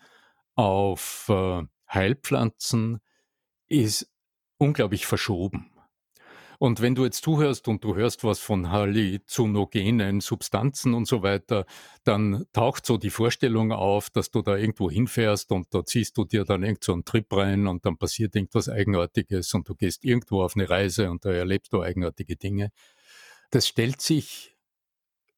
auf 0.55 1.27
äh, 1.31 1.63
Heilpflanzen 1.93 3.01
ist 3.69 4.11
unglaublich 4.59 5.07
verschoben. 5.07 5.71
Und 6.59 6.81
wenn 6.81 6.95
du 6.95 7.05
jetzt 7.05 7.25
zuhörst 7.25 7.69
und 7.69 7.83
du 7.85 7.95
hörst 7.95 8.25
was 8.25 8.39
von 8.39 8.71
halluzinogenen 8.71 10.21
Substanzen 10.21 10.95
und 10.95 11.07
so 11.07 11.23
weiter, 11.23 11.67
dann 12.05 12.47
taucht 12.53 12.87
so 12.87 12.97
die 12.97 13.11
Vorstellung 13.11 13.73
auf, 13.73 14.11
dass 14.11 14.31
du 14.31 14.43
da 14.43 14.57
irgendwo 14.57 14.91
hinfährst 14.91 15.53
und 15.53 15.73
da 15.75 15.85
ziehst 15.85 16.17
du 16.17 16.25
dir 16.25 16.45
dann 16.45 16.63
irgend 16.63 16.85
so 16.85 16.93
einen 16.93 17.05
Trip 17.05 17.31
rein 17.33 17.67
und 17.67 17.85
dann 17.85 17.97
passiert 17.97 18.35
irgendwas 18.37 18.69
Eigenartiges 18.69 19.53
und 19.55 19.69
du 19.69 19.75
gehst 19.75 20.05
irgendwo 20.05 20.43
auf 20.43 20.57
eine 20.57 20.69
Reise 20.69 21.11
und 21.11 21.25
da 21.25 21.31
erlebst 21.31 21.73
du 21.73 21.83
eigenartige 21.83 22.37
Dinge. 22.37 22.71
Das 23.51 23.69
stellt 23.69 24.01
sich 24.01 24.57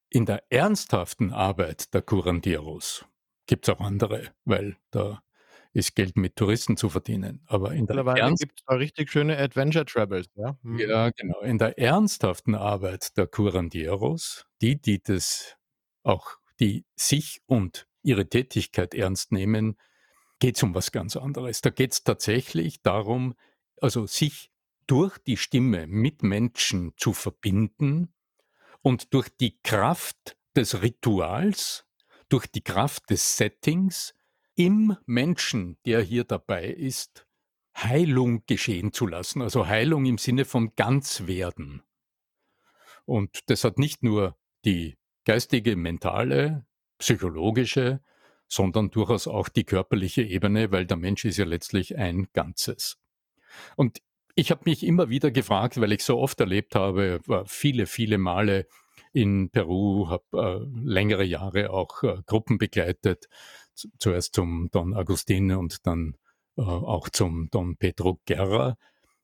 in 0.09 0.25
der 0.25 0.45
ernsthaften 0.51 1.33
Arbeit 1.33 1.93
der 1.93 2.03
Curanderos, 2.03 3.05
gibt 3.47 3.69
es 3.69 3.75
auch 3.75 3.81
andere, 3.81 4.31
weil 4.45 4.77
da 4.91 5.23
ist 5.77 5.95
Geld 5.95 6.17
mit 6.17 6.37
Touristen 6.37 6.79
zu 6.79 6.89
verdienen. 6.89 7.43
Aber 7.47 7.73
in 7.73 7.87
der 7.87 7.99
ernst 7.99 8.41
gibt's 8.41 8.63
da 8.67 8.77
richtig 8.77 9.11
schöne 9.11 9.37
Adventure 9.37 9.85
Travels, 9.85 10.27
ja. 10.35 10.59
Mhm. 10.63 10.79
ja, 10.79 11.11
genau. 11.11 11.41
In 11.41 11.59
der 11.59 11.79
ernsthaften 11.79 12.55
Arbeit 12.55 13.15
der 13.19 13.27
Curanderos, 13.27 14.47
die, 14.63 14.81
die 14.81 15.03
das 15.03 15.57
auch, 16.03 16.39
die 16.61 16.87
sich 16.97 17.43
und 17.45 17.87
ihre 18.03 18.27
Tätigkeit 18.27 18.95
ernst 18.95 19.33
nehmen, 19.33 19.77
geht 20.39 20.57
es 20.57 20.63
um 20.63 20.75
was 20.75 20.93
ganz 20.93 21.15
anderes. 21.15 21.61
Da 21.61 21.69
geht 21.69 21.93
es 21.93 22.05
tatsächlich 22.05 22.81
darum, 22.81 23.35
also 23.79 24.07
sich 24.07 24.51
durch 24.87 25.19
die 25.19 25.37
Stimme 25.37 25.87
mit 25.87 26.23
Menschen 26.23 26.95
zu 26.97 27.13
verbinden 27.13 28.15
und 28.81 29.13
durch 29.13 29.29
die 29.29 29.61
Kraft 29.63 30.39
des 30.57 30.81
Rituals, 30.81 31.85
durch 32.31 32.47
die 32.47 32.63
Kraft 32.63 33.11
des 33.11 33.37
Settings 33.37 34.15
im 34.57 34.97
Menschen, 35.07 35.79
der 35.87 36.01
hier 36.01 36.25
dabei 36.25 36.67
ist, 36.67 37.27
Heilung 37.77 38.45
geschehen 38.47 38.93
zu 38.93 39.07
lassen. 39.07 39.43
Also 39.43 39.67
Heilung 39.67 40.07
im 40.07 40.19
Sinne 40.19 40.45
von 40.45 40.75
Ganzwerden. 40.75 41.83
Und 43.05 43.51
das 43.51 43.65
hat 43.65 43.79
nicht 43.79 44.03
nur 44.03 44.37
die 44.65 44.97
geistige, 45.25 45.77
mentale, 45.77 46.67
psychologische, 46.99 48.01
sondern 48.49 48.91
durchaus 48.91 49.27
auch 49.27 49.49
die 49.49 49.65
körperliche 49.65 50.23
Ebene, 50.23 50.73
weil 50.73 50.87
der 50.87 50.97
Mensch 50.97 51.25
ist 51.25 51.37
ja 51.37 51.45
letztlich 51.45 51.97
ein 51.97 52.29
Ganzes. 52.33 52.99
Und 53.77 54.01
ich 54.35 54.51
habe 54.51 54.63
mich 54.65 54.85
immer 54.85 55.09
wieder 55.09 55.31
gefragt, 55.31 55.81
weil 55.81 55.93
ich 55.93 56.05
so 56.05 56.19
oft 56.19 56.41
erlebt 56.41 56.75
habe, 56.75 57.21
viele, 57.47 57.87
viele 57.87 58.19
Male 58.19 58.67
in 59.13 59.51
Peru, 59.51 60.09
habe 60.09 60.25
äh, 60.33 60.79
längere 60.89 61.25
Jahre 61.25 61.71
auch 61.71 62.03
äh, 62.03 62.19
Gruppen 62.27 62.59
begleitet, 62.59 63.29
zuerst 63.99 64.35
zum 64.35 64.71
Don 64.71 64.95
Agustin 64.95 65.53
und 65.53 65.87
dann 65.87 66.17
äh, 66.57 66.63
auch 66.63 67.09
zum 67.09 67.51
Don 67.51 67.77
Pedro 67.77 68.21
Guerra. 68.27 68.77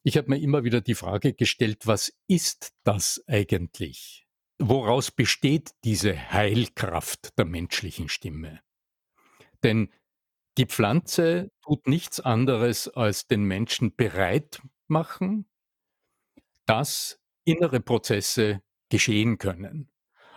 Ich 0.02 0.16
habe 0.16 0.30
mir 0.30 0.40
immer 0.40 0.64
wieder 0.64 0.80
die 0.80 0.94
Frage 0.94 1.32
gestellt, 1.32 1.86
was 1.86 2.12
ist 2.26 2.72
das 2.84 3.22
eigentlich? 3.26 4.26
Woraus 4.58 5.10
besteht 5.10 5.72
diese 5.84 6.32
Heilkraft 6.32 7.38
der 7.38 7.44
menschlichen 7.44 8.08
Stimme? 8.08 8.60
Denn 9.62 9.92
die 10.58 10.66
Pflanze 10.66 11.50
tut 11.62 11.86
nichts 11.86 12.20
anderes 12.20 12.88
als 12.88 13.26
den 13.26 13.44
Menschen 13.44 13.94
bereit 13.94 14.60
machen, 14.86 15.48
dass 16.66 17.20
innere 17.44 17.80
Prozesse 17.80 18.62
geschehen 18.90 19.38
können. 19.38 19.91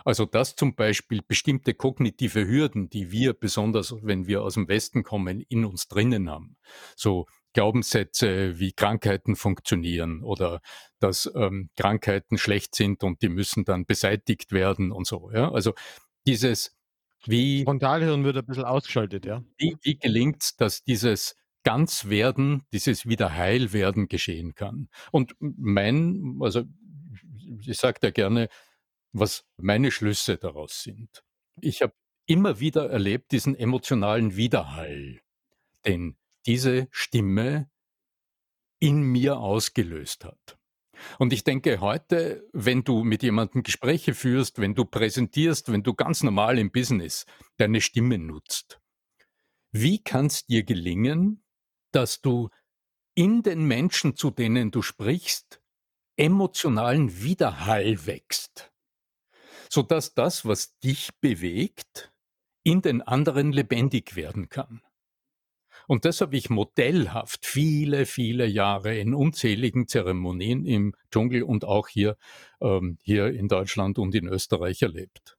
Also 0.06 0.24
dass 0.24 0.54
zum 0.54 0.76
Beispiel 0.76 1.20
bestimmte 1.26 1.74
kognitive 1.74 2.46
Hürden, 2.46 2.88
die 2.88 3.10
wir 3.10 3.32
besonders, 3.32 3.92
wenn 4.02 4.28
wir 4.28 4.44
aus 4.44 4.54
dem 4.54 4.68
Westen 4.68 5.02
kommen, 5.02 5.40
in 5.40 5.64
uns 5.64 5.88
drinnen 5.88 6.30
haben, 6.30 6.56
so 6.94 7.26
Glaubenssätze 7.54 8.60
wie 8.60 8.72
Krankheiten 8.72 9.34
funktionieren 9.34 10.22
oder 10.22 10.60
dass 11.00 11.28
ähm, 11.34 11.70
Krankheiten 11.76 12.38
schlecht 12.38 12.76
sind 12.76 13.02
und 13.02 13.20
die 13.20 13.28
müssen 13.28 13.64
dann 13.64 13.84
beseitigt 13.84 14.52
werden 14.52 14.92
und 14.92 15.08
so. 15.08 15.32
Ja? 15.32 15.50
Also 15.50 15.74
dieses, 16.24 16.76
wie 17.24 17.64
Frontalhirn 17.64 18.22
wird 18.22 18.36
ein 18.36 18.46
bisschen 18.46 18.64
ausgeschaltet, 18.64 19.26
ja. 19.26 19.42
wie, 19.58 19.76
wie 19.82 19.98
gelingt 19.98 20.40
es, 20.40 20.54
dass 20.54 20.84
dieses 20.84 21.34
Ganzwerden, 21.64 22.62
dieses 22.72 23.08
Wiederheilwerden 23.08 24.06
geschehen 24.06 24.54
kann? 24.54 24.88
Und 25.10 25.34
mein, 25.40 26.38
also 26.40 26.62
ich 27.66 27.76
sage 27.76 27.98
da 28.00 28.12
gerne, 28.12 28.48
was 29.12 29.44
meine 29.56 29.90
Schlüsse 29.90 30.36
daraus 30.36 30.82
sind. 30.82 31.24
Ich 31.60 31.82
habe 31.82 31.94
immer 32.26 32.60
wieder 32.60 32.90
erlebt, 32.90 33.32
diesen 33.32 33.54
emotionalen 33.54 34.36
Widerhall, 34.36 35.20
den 35.84 36.16
diese 36.46 36.88
Stimme 36.90 37.70
in 38.78 39.02
mir 39.02 39.38
ausgelöst 39.38 40.24
hat. 40.24 40.58
Und 41.18 41.32
ich 41.32 41.44
denke 41.44 41.80
heute, 41.80 42.48
wenn 42.52 42.84
du 42.84 43.04
mit 43.04 43.22
jemandem 43.22 43.62
Gespräche 43.62 44.14
führst, 44.14 44.58
wenn 44.60 44.74
du 44.74 44.84
präsentierst, 44.84 45.70
wenn 45.70 45.82
du 45.82 45.94
ganz 45.94 46.22
normal 46.22 46.58
im 46.58 46.70
Business 46.70 47.26
deine 47.58 47.80
Stimme 47.80 48.18
nutzt, 48.18 48.80
wie 49.72 50.02
kann 50.02 50.26
es 50.26 50.46
dir 50.46 50.62
gelingen, 50.62 51.42
dass 51.92 52.20
du 52.20 52.48
in 53.14 53.42
den 53.42 53.66
Menschen, 53.66 54.16
zu 54.16 54.30
denen 54.30 54.70
du 54.70 54.82
sprichst, 54.82 55.60
emotionalen 56.16 57.22
Widerhall 57.22 58.06
wächst, 58.06 58.72
sodass 59.70 60.14
das, 60.14 60.44
was 60.44 60.78
dich 60.78 61.10
bewegt, 61.20 62.12
in 62.62 62.82
den 62.82 63.02
anderen 63.02 63.52
lebendig 63.52 64.16
werden 64.16 64.48
kann. 64.48 64.82
Und 65.86 66.04
das 66.04 66.20
habe 66.20 66.36
ich 66.36 66.50
modellhaft 66.50 67.46
viele, 67.46 68.06
viele 68.06 68.46
Jahre 68.46 68.98
in 68.98 69.14
unzähligen 69.14 69.86
Zeremonien 69.86 70.64
im 70.64 70.94
Dschungel 71.12 71.44
und 71.44 71.64
auch 71.64 71.88
hier, 71.88 72.16
ähm, 72.60 72.98
hier 73.02 73.28
in 73.28 73.46
Deutschland 73.46 73.98
und 73.98 74.14
in 74.14 74.26
Österreich 74.26 74.82
erlebt. 74.82 75.36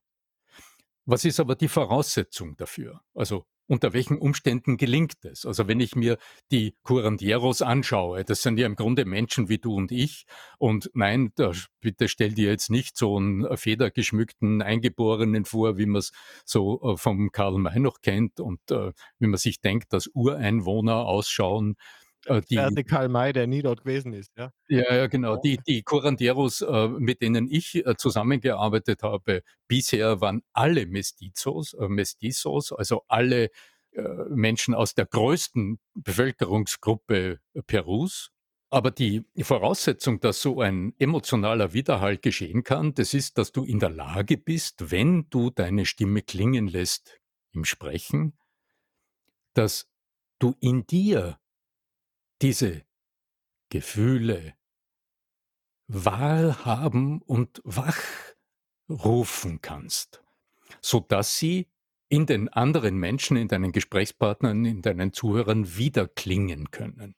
Was 1.06 1.26
ist 1.26 1.40
aber 1.40 1.56
die 1.56 1.68
Voraussetzung 1.68 2.56
dafür? 2.56 3.02
Also 3.14 3.46
unter 3.68 3.94
welchen 3.94 4.18
Umständen 4.18 4.78
gelingt 4.78 5.24
es? 5.24 5.46
Also 5.46 5.68
wenn 5.68 5.80
ich 5.80 5.96
mir 5.96 6.18
die 6.52 6.76
Curandieros 6.84 7.62
anschaue, 7.62 8.24
das 8.24 8.42
sind 8.42 8.58
ja 8.58 8.66
im 8.66 8.76
Grunde 8.76 9.06
Menschen 9.06 9.50
wie 9.50 9.58
du 9.58 9.76
und 9.76 9.92
ich. 9.92 10.26
Und 10.58 10.90
nein, 10.94 11.32
da, 11.36 11.52
bitte 11.82 12.08
stell 12.08 12.34
dir 12.34 12.50
jetzt 12.50 12.70
nicht 12.70 12.98
so 12.98 13.18
einen 13.18 13.58
federgeschmückten 13.58 14.62
Eingeborenen 14.62 15.46
vor, 15.46 15.78
wie 15.78 15.86
man 15.86 16.00
es 16.00 16.12
so 16.46 16.82
äh, 16.82 16.98
vom 16.98 17.32
Karl 17.32 17.58
May 17.58 17.80
noch 17.80 18.02
kennt 18.02 18.40
und 18.40 18.60
äh, 18.72 18.92
wie 19.20 19.28
man 19.28 19.38
sich 19.38 19.62
denkt, 19.62 19.94
dass 19.94 20.08
Ureinwohner 20.08 21.06
ausschauen. 21.06 21.76
Äh, 22.28 22.42
die, 22.42 22.56
der 22.56 22.84
Karl 22.84 23.10
May, 23.10 23.34
der 23.34 23.48
nie 23.48 23.62
dort 23.62 23.84
gewesen 23.84 24.14
ist, 24.14 24.32
ja. 24.38 24.52
Ja, 24.68 24.94
ja, 24.94 25.08
genau. 25.08 25.38
Die, 25.38 25.60
die 25.66 25.84
Curanderos, 25.84 26.62
äh, 26.62 26.88
mit 26.90 27.22
denen 27.22 27.48
ich 27.50 27.76
äh, 27.76 27.96
zusammengearbeitet 27.98 29.04
habe, 29.04 29.44
bisher 29.68 30.20
waren 30.22 30.44
alle 30.54 30.86
Mestizos, 30.86 31.74
äh, 31.74 31.88
Mestizos, 31.88 32.72
also 32.72 33.04
alle 33.08 33.50
Menschen 34.30 34.76
aus 34.76 34.94
der 34.94 35.08
größten 35.08 35.80
Bevölkerungsgruppe 35.96 37.40
Perus. 37.66 38.30
Aber 38.70 38.92
die 38.92 39.26
Voraussetzung, 39.42 40.20
dass 40.20 40.40
so 40.40 40.62
ein 40.62 40.94
emotionaler 41.00 41.74
Widerhall 41.74 42.18
geschehen 42.18 42.64
kann, 42.64 42.94
das 42.94 43.16
ist, 43.16 43.40
dass 43.40 43.52
du 43.54 43.64
in 43.64 43.80
der 43.80 43.90
Lage 43.90 44.38
bist, 44.38 44.92
wenn 44.92 45.28
du 45.32 45.50
deine 45.50 45.88
Stimme 45.88 46.22
klingen 46.22 46.68
lässt 46.68 47.20
im 47.54 47.66
Sprechen, 47.66 48.38
dass 49.56 49.90
du 50.38 50.54
in 50.60 50.86
dir 50.86 51.40
diese 52.42 52.84
Gefühle 53.70 54.54
wahrhaben 55.88 57.22
und 57.22 57.62
wachrufen 57.64 59.62
kannst, 59.62 60.24
sodass 60.82 61.38
sie 61.38 61.68
in 62.10 62.26
den 62.26 62.50
anderen 62.50 62.98
Menschen, 62.98 63.38
in 63.38 63.48
deinen 63.48 63.72
Gesprächspartnern, 63.72 64.66
in 64.66 64.82
deinen 64.82 65.14
Zuhörern 65.14 65.78
wiederklingen 65.78 66.72
können. 66.72 67.16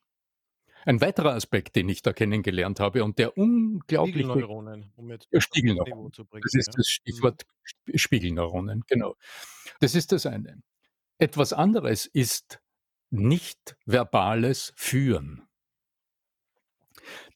Ein 0.84 1.00
weiterer 1.00 1.34
Aspekt, 1.34 1.76
den 1.76 1.88
ich 1.88 2.02
da 2.02 2.12
kennengelernt 2.12 2.80
habe 2.80 3.04
und 3.04 3.18
der 3.18 3.36
unglaublich 3.36 4.24
Spiegelneuronen, 4.24 4.92
um 4.96 5.10
jetzt 5.10 5.28
Spiegelneuronen. 5.36 6.12
Zu 6.12 6.24
bringen, 6.24 6.42
das 6.42 6.54
ist 6.54 6.74
das 6.74 6.88
Stichwort 6.88 7.44
mhm. 7.86 7.98
Spiegelneuronen, 7.98 8.84
genau. 8.86 9.14
Das 9.80 9.94
ist 9.94 10.12
das 10.12 10.24
eine. 10.24 10.62
Etwas 11.18 11.52
anderes 11.52 12.06
ist 12.06 12.60
nicht 13.10 13.76
verbales 13.86 14.72
Führen. 14.76 15.42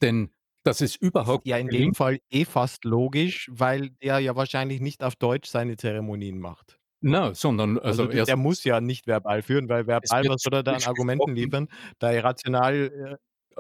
Denn 0.03 0.31
dass 0.64 0.81
es 0.81 0.96
überhaupt 0.96 1.46
Ja, 1.46 1.59
in 1.59 1.68
dem 1.68 1.94
Fall 1.94 2.20
eh 2.31 2.44
fast 2.46 2.85
logisch, 2.87 3.49
weil 3.53 3.90
der 4.03 4.18
ja 4.18 4.35
wahrscheinlich 4.35 4.81
nicht 4.81 5.03
auf 5.05 5.14
Deutsch 5.14 5.49
seine 5.51 5.77
Zeremonien 5.77 6.38
macht. 6.40 6.79
Na, 7.03 7.35
sondern 7.35 7.79
also 7.79 8.07
Also, 8.07 8.22
der 8.25 8.37
muss 8.37 8.64
ja 8.64 8.81
nicht 8.81 9.07
verbal 9.07 9.42
führen, 9.42 9.68
weil 9.68 9.87
verbal, 9.87 10.27
was 10.27 10.42
soll 10.42 10.55
er 10.55 10.62
da 10.62 10.75
an 10.77 10.85
Argumenten 10.85 11.35
gesprochen. 11.35 11.35
liefern? 11.35 11.68
Da 11.99 12.12
irrational, 12.12 12.75
äh, 13.12 13.16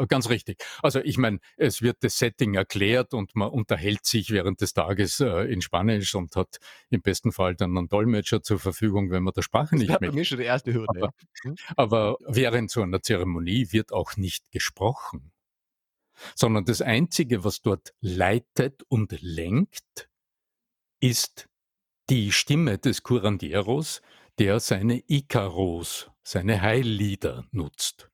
Ganz 0.08 0.28
richtig. 0.28 0.62
Also 0.82 1.00
ich 1.00 1.18
meine, 1.18 1.38
es 1.56 1.82
wird 1.82 1.98
das 2.00 2.18
Setting 2.18 2.54
erklärt 2.54 3.14
und 3.14 3.34
man 3.34 3.50
unterhält 3.50 4.04
sich 4.04 4.30
während 4.30 4.60
des 4.60 4.72
Tages 4.72 5.20
äh, 5.20 5.52
in 5.52 5.62
Spanisch 5.62 6.14
und 6.14 6.36
hat 6.36 6.58
im 6.90 7.02
besten 7.02 7.32
Fall 7.32 7.54
dann 7.54 7.76
einen 7.76 7.88
Dolmetscher 7.88 8.42
zur 8.42 8.58
Verfügung, 8.58 9.10
wenn 9.10 9.22
man 9.22 9.32
der 9.34 9.42
Sprache 9.42 9.76
nicht 9.76 9.90
Das 9.90 10.00
wäre 10.00 10.10
bei 10.10 10.16
mir 10.16 10.24
schon 10.24 10.38
die 10.38 10.44
erste 10.44 10.72
Hürde, 10.72 10.88
Aber. 10.88 11.10
Mhm. 11.44 11.56
aber 11.76 12.16
während 12.26 12.70
so 12.70 12.82
einer 12.82 13.02
Zeremonie 13.02 13.68
wird 13.70 13.92
auch 13.92 14.16
nicht 14.16 14.50
gesprochen 14.50 15.32
sondern 16.34 16.64
das 16.64 16.80
Einzige, 16.80 17.44
was 17.44 17.60
dort 17.60 17.94
leitet 18.00 18.82
und 18.88 19.20
lenkt, 19.20 20.08
ist 21.00 21.48
die 22.10 22.32
Stimme 22.32 22.78
des 22.78 23.02
Curandieros, 23.02 24.02
der 24.38 24.60
seine 24.60 25.02
Ikaros, 25.08 26.10
seine 26.22 26.60
Heillieder 26.60 27.46
nutzt. 27.50 28.10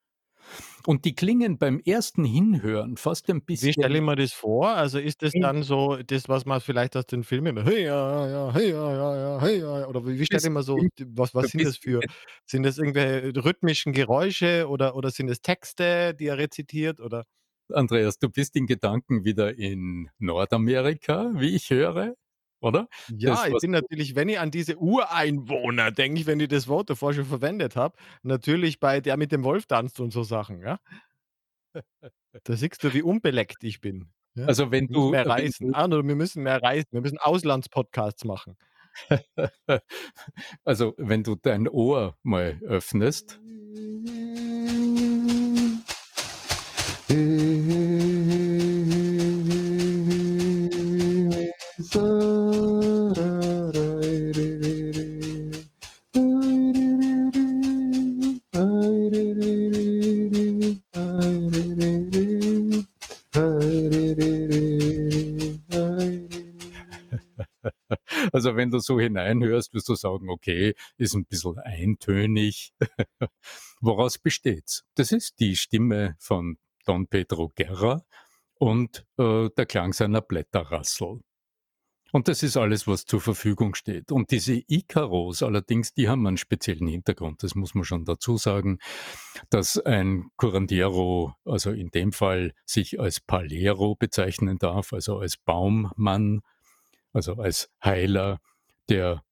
Und 0.86 1.04
die 1.04 1.14
klingen 1.14 1.58
beim 1.58 1.80
ersten 1.80 2.24
Hinhören 2.24 2.96
fast 2.96 3.28
ein 3.30 3.42
bisschen. 3.42 3.68
Wie 3.68 3.72
stelle 3.72 3.98
ich 3.98 4.04
mir 4.04 4.16
das 4.16 4.32
vor? 4.32 4.68
Also 4.68 4.98
ist 4.98 5.22
das 5.22 5.32
dann 5.32 5.62
so 5.62 5.96
das, 5.96 6.28
was 6.28 6.46
man 6.46 6.60
vielleicht 6.60 6.96
aus 6.96 7.06
den 7.06 7.22
Filmen 7.22 7.58
immer 7.58 7.64
hey, 7.64 7.84
ja, 7.84 8.28
ja, 8.28 8.54
hey, 8.54 8.70
ja, 8.70 8.92
ja, 8.92 9.16
ja, 9.16 9.40
hey, 9.40 9.60
ja, 9.60 9.86
oder 9.86 10.06
wie 10.06 10.24
stelle 10.24 10.42
ich 10.42 10.50
mir 10.50 10.62
so 10.62 10.78
was 11.14 11.34
was 11.34 11.50
sind 11.50 11.64
das 11.64 11.76
für 11.76 12.00
sind 12.46 12.62
das 12.62 12.78
irgendwelche 12.78 13.44
rhythmischen 13.44 13.92
Geräusche 13.92 14.68
oder 14.68 14.96
oder 14.96 15.10
sind 15.10 15.28
es 15.28 15.42
Texte, 15.42 16.14
die 16.14 16.26
er 16.26 16.38
rezitiert 16.38 17.00
oder? 17.00 17.24
Andreas, 17.72 18.18
du 18.18 18.28
bist 18.28 18.56
in 18.56 18.66
Gedanken 18.66 19.24
wieder 19.24 19.56
in 19.56 20.10
Nordamerika, 20.18 21.32
wie 21.36 21.54
ich 21.54 21.70
höre, 21.70 22.14
oder? 22.60 22.88
Ja, 23.16 23.30
Das, 23.30 23.48
ich 23.48 23.56
bin 23.60 23.70
natürlich, 23.70 24.14
wenn 24.14 24.28
ich 24.28 24.38
an 24.38 24.50
diese 24.50 24.76
Ureinwohner 24.76 25.90
denke 25.90 26.20
ich, 26.20 26.26
wenn 26.26 26.40
ich 26.40 26.48
das 26.48 26.68
Wort 26.68 26.90
davor 26.90 27.14
schon 27.14 27.24
verwendet 27.24 27.76
habe, 27.76 27.96
natürlich 28.22 28.80
bei 28.80 29.00
der 29.00 29.16
mit 29.16 29.32
dem 29.32 29.44
Wolf 29.44 29.66
tanzt 29.66 30.00
und 30.00 30.12
so 30.12 30.22
Sachen, 30.22 30.60
ja? 30.60 30.78
Da 32.44 32.56
siehst 32.56 32.82
du, 32.84 32.92
wie 32.94 33.02
unbeleckt 33.02 33.64
ich 33.64 33.80
bin, 33.80 34.10
ja? 34.34 34.46
also 34.46 34.70
wenn 34.70 34.86
du 34.88 35.10
mehr 35.10 35.26
reisen. 35.26 35.74
Arno, 35.74 36.02
wir 36.04 36.14
müssen 36.14 36.42
mehr 36.42 36.62
reisen. 36.62 36.88
Wir 36.90 37.00
müssen 37.00 37.18
Auslandspodcasts 37.18 38.24
machen. 38.24 38.56
also 40.64 40.94
wenn 40.96 41.22
du 41.22 41.36
dein 41.36 41.68
Ohr 41.68 42.16
mal 42.22 42.58
öffnest 42.62 43.40
Also 68.40 68.56
wenn 68.56 68.70
du 68.70 68.78
so 68.78 68.98
hineinhörst, 68.98 69.74
wirst 69.74 69.90
du 69.90 69.94
sagen, 69.94 70.30
okay, 70.30 70.74
ist 70.96 71.12
ein 71.12 71.26
bisschen 71.26 71.58
eintönig. 71.58 72.72
Woraus 73.82 74.16
besteht's? 74.16 74.82
Das 74.94 75.12
ist 75.12 75.40
die 75.40 75.56
Stimme 75.56 76.16
von 76.18 76.56
Don 76.86 77.06
Pedro 77.06 77.52
Guerra 77.54 78.02
und 78.54 79.04
äh, 79.18 79.50
der 79.54 79.66
Klang 79.66 79.92
seiner 79.92 80.22
Blätterrassel. 80.22 81.20
Und 82.12 82.28
das 82.28 82.42
ist 82.42 82.56
alles, 82.56 82.86
was 82.86 83.04
zur 83.04 83.20
Verfügung 83.20 83.74
steht. 83.74 84.10
Und 84.10 84.30
diese 84.30 84.62
Icaros 84.66 85.42
allerdings, 85.42 85.92
die 85.92 86.08
haben 86.08 86.26
einen 86.26 86.38
speziellen 86.38 86.88
Hintergrund. 86.88 87.42
Das 87.42 87.54
muss 87.54 87.74
man 87.74 87.84
schon 87.84 88.06
dazu 88.06 88.38
sagen, 88.38 88.78
dass 89.50 89.76
ein 89.76 90.30
Curandiero, 90.38 91.34
also 91.44 91.72
in 91.72 91.90
dem 91.90 92.12
Fall 92.12 92.54
sich 92.64 92.98
als 92.98 93.20
Palero 93.20 93.96
bezeichnen 93.96 94.56
darf, 94.56 94.94
also 94.94 95.18
als 95.18 95.36
Baummann, 95.36 96.40
also 97.12 97.34
als 97.34 97.70
Heiler, 97.84 98.40
der 98.88 99.22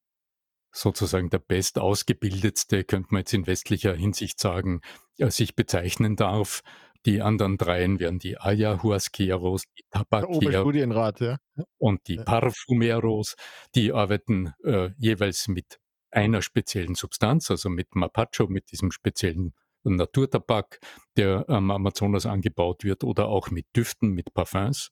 sozusagen 0.72 1.30
der 1.30 1.38
bestausgebildetste, 1.38 2.84
könnte 2.84 3.08
man 3.10 3.20
jetzt 3.20 3.34
in 3.34 3.46
westlicher 3.46 3.94
Hinsicht 3.94 4.38
sagen, 4.38 4.80
äh, 5.18 5.30
sich 5.30 5.56
bezeichnen 5.56 6.16
darf. 6.16 6.62
Die 7.06 7.22
anderen 7.22 7.56
dreien 7.56 8.00
wären 8.00 8.18
die 8.18 8.38
Ayahuasqueros, 8.38 9.64
die 9.76 9.82
Tabaqueros. 9.90 11.20
Ja, 11.56 11.66
und 11.78 12.06
die 12.08 12.16
ja. 12.16 12.24
Parfumeros. 12.24 13.36
Die 13.74 13.92
arbeiten 13.92 14.52
äh, 14.64 14.90
jeweils 14.98 15.48
mit 15.48 15.78
einer 16.10 16.42
speziellen 16.42 16.94
Substanz, 16.94 17.50
also 17.50 17.68
mit 17.68 17.94
Mapacho, 17.94 18.46
mit 18.48 18.70
diesem 18.72 18.90
speziellen 18.90 19.54
Naturtabak, 19.84 20.80
der 21.16 21.48
am 21.48 21.70
Amazonas 21.70 22.26
angebaut 22.26 22.84
wird, 22.84 23.04
oder 23.04 23.28
auch 23.28 23.50
mit 23.50 23.66
Düften, 23.76 24.10
mit 24.10 24.34
Parfums. 24.34 24.90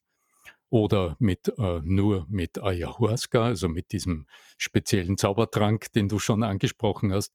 Oder 0.70 1.16
mit, 1.18 1.52
äh, 1.58 1.80
nur 1.84 2.26
mit 2.28 2.62
Ayahuasca, 2.62 3.44
also 3.44 3.68
mit 3.68 3.92
diesem 3.92 4.26
speziellen 4.56 5.16
Zaubertrank, 5.16 5.92
den 5.92 6.08
du 6.08 6.18
schon 6.18 6.42
angesprochen 6.42 7.12
hast. 7.12 7.32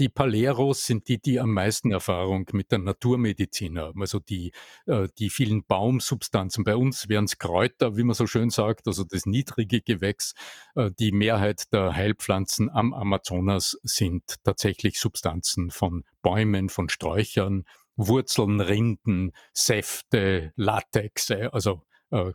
Die 0.00 0.08
Paleros 0.08 0.86
sind 0.86 1.08
die, 1.08 1.20
die 1.20 1.38
am 1.38 1.52
meisten 1.52 1.92
Erfahrung 1.92 2.48
mit 2.52 2.72
der 2.72 2.80
Naturmedizin 2.80 3.78
haben, 3.78 4.00
also 4.00 4.18
die, 4.18 4.52
äh, 4.86 5.08
die 5.18 5.30
vielen 5.30 5.64
Baumsubstanzen. 5.64 6.64
Bei 6.64 6.74
uns 6.74 7.08
wären 7.08 7.26
es 7.26 7.38
Kräuter, 7.38 7.96
wie 7.96 8.02
man 8.02 8.14
so 8.14 8.26
schön 8.26 8.50
sagt, 8.50 8.88
also 8.88 9.04
das 9.04 9.24
niedrige 9.24 9.80
Gewächs. 9.80 10.34
Äh, 10.74 10.90
die 10.98 11.12
Mehrheit 11.12 11.72
der 11.72 11.94
Heilpflanzen 11.94 12.70
am 12.70 12.92
Amazonas 12.92 13.78
sind 13.84 14.42
tatsächlich 14.42 14.98
Substanzen 14.98 15.70
von 15.70 16.04
Bäumen, 16.22 16.70
von 16.70 16.88
Sträuchern, 16.88 17.64
Wurzeln, 17.96 18.60
Rinden, 18.60 19.32
Säfte, 19.52 20.52
Latexe, 20.56 21.52
also 21.52 21.82
äh, 22.10 22.32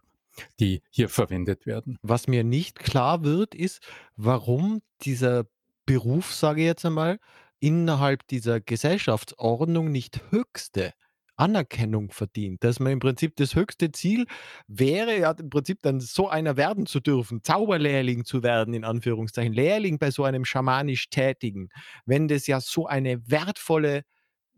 die 0.60 0.82
hier 0.90 1.10
verwendet 1.10 1.66
werden. 1.66 1.98
Was 2.02 2.28
mir 2.28 2.44
nicht 2.44 2.80
klar 2.80 3.24
wird, 3.24 3.56
ist, 3.56 3.82
warum 4.16 4.82
dieser 5.02 5.46
Beruf, 5.86 6.34
sage 6.34 6.62
ich 6.62 6.68
jetzt 6.68 6.86
einmal, 6.86 7.20
innerhalb 7.60 8.28
dieser 8.28 8.62
Gesellschaftsordnung 8.62 9.92
nicht 9.92 10.22
höchste 10.30 10.94
Anerkennung 11.40 12.12
verdient. 12.12 12.64
Dass 12.64 12.80
man 12.80 12.92
im 12.92 13.00
Prinzip 13.00 13.36
das 13.38 13.56
höchste 13.56 13.92
Ziel 13.92 14.26
wäre, 14.68 15.18
ja 15.18 15.32
im 15.32 15.50
Prinzip 15.50 15.82
dann 15.82 16.00
so 16.00 16.28
einer 16.28 16.58
werden 16.58 16.86
zu 16.86 17.00
dürfen, 17.00 17.44
Zauberlehrling 17.44 18.26
zu 18.26 18.44
werden, 18.44 18.74
in 18.74 18.84
Anführungszeichen, 18.84 19.54
Lehrling 19.54 19.98
bei 20.00 20.12
so 20.12 20.24
einem 20.24 20.46
schamanisch 20.46 21.10
Tätigen, 21.10 21.70
wenn 22.06 22.28
das 22.28 22.46
ja 22.48 22.60
so 22.60 22.88
eine 22.88 23.28
wertvolle 23.30 24.04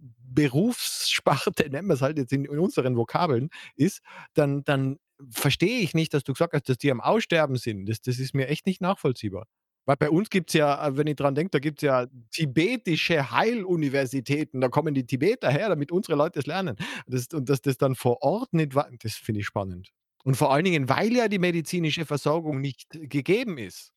Berufssparte, 0.01 1.69
nennen 1.69 1.87
wir 1.87 1.95
es 1.95 2.01
halt 2.01 2.17
jetzt 2.17 2.33
in, 2.33 2.45
in 2.45 2.59
unseren 2.59 2.95
Vokabeln, 2.95 3.49
ist, 3.75 4.01
dann, 4.33 4.63
dann 4.63 4.97
verstehe 5.29 5.79
ich 5.79 5.93
nicht, 5.93 6.13
dass 6.13 6.23
du 6.23 6.33
gesagt 6.33 6.53
hast, 6.53 6.69
dass 6.69 6.77
die 6.77 6.91
am 6.91 7.01
Aussterben 7.01 7.55
sind. 7.55 7.87
Das, 7.87 8.01
das 8.01 8.19
ist 8.19 8.33
mir 8.33 8.47
echt 8.47 8.65
nicht 8.65 8.81
nachvollziehbar. 8.81 9.47
Weil 9.85 9.97
bei 9.97 10.09
uns 10.09 10.29
gibt 10.29 10.51
es 10.51 10.53
ja, 10.53 10.87
äh, 10.87 10.97
wenn 10.97 11.07
ich 11.07 11.15
dran 11.15 11.35
denke, 11.35 11.51
da 11.51 11.59
gibt 11.59 11.79
es 11.79 11.87
ja 11.87 12.07
tibetische 12.31 13.31
Heiluniversitäten. 13.31 14.61
Da 14.61 14.69
kommen 14.69 14.93
die 14.93 15.05
Tibeter 15.05 15.49
her, 15.49 15.69
damit 15.69 15.91
unsere 15.91 16.17
Leute 16.17 16.39
es 16.39 16.45
lernen. 16.45 16.75
Das, 17.07 17.27
und 17.33 17.49
dass 17.49 17.61
das 17.61 17.77
dann 17.77 17.95
vor 17.95 18.21
Ort 18.21 18.53
nicht 18.53 18.75
war, 18.75 18.89
das 19.01 19.15
finde 19.15 19.41
ich 19.41 19.47
spannend. 19.47 19.91
Und 20.23 20.37
vor 20.37 20.53
allen 20.53 20.65
Dingen, 20.65 20.87
weil 20.87 21.11
ja 21.13 21.27
die 21.27 21.39
medizinische 21.39 22.05
Versorgung 22.05 22.61
nicht 22.61 22.87
gegeben 22.91 23.57
ist. 23.57 23.91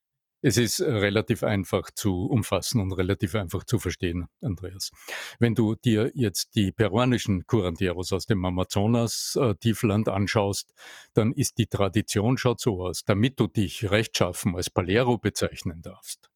Es 0.46 0.58
ist 0.58 0.80
äh, 0.80 0.90
relativ 0.92 1.42
einfach 1.42 1.90
zu 1.90 2.26
umfassen 2.26 2.78
und 2.78 2.92
relativ 2.92 3.34
einfach 3.34 3.64
zu 3.64 3.78
verstehen, 3.78 4.28
Andreas. 4.42 4.90
Wenn 5.38 5.54
du 5.54 5.74
dir 5.74 6.12
jetzt 6.14 6.54
die 6.54 6.70
peruanischen 6.70 7.46
Curanderos 7.46 8.12
aus 8.12 8.26
dem 8.26 8.44
Amazonas-Tiefland 8.44 10.08
äh, 10.08 10.10
anschaust, 10.10 10.74
dann 11.14 11.32
ist 11.32 11.56
die 11.56 11.66
Tradition 11.66 12.36
schaut 12.36 12.60
so 12.60 12.84
aus. 12.84 13.04
Damit 13.04 13.40
du 13.40 13.46
dich 13.46 13.90
rechtschaffen 13.90 14.54
als 14.54 14.68
Palero 14.68 15.16
bezeichnen 15.16 15.80
darfst, 15.80 16.28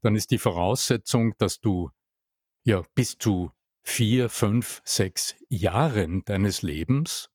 dann 0.00 0.16
ist 0.16 0.32
die 0.32 0.38
Voraussetzung, 0.38 1.34
dass 1.38 1.60
du 1.60 1.92
ja 2.64 2.82
bis 2.96 3.16
zu 3.16 3.52
vier, 3.84 4.28
fünf, 4.28 4.82
sechs 4.84 5.36
Jahren 5.48 6.24
deines 6.24 6.62
Lebens 6.62 7.30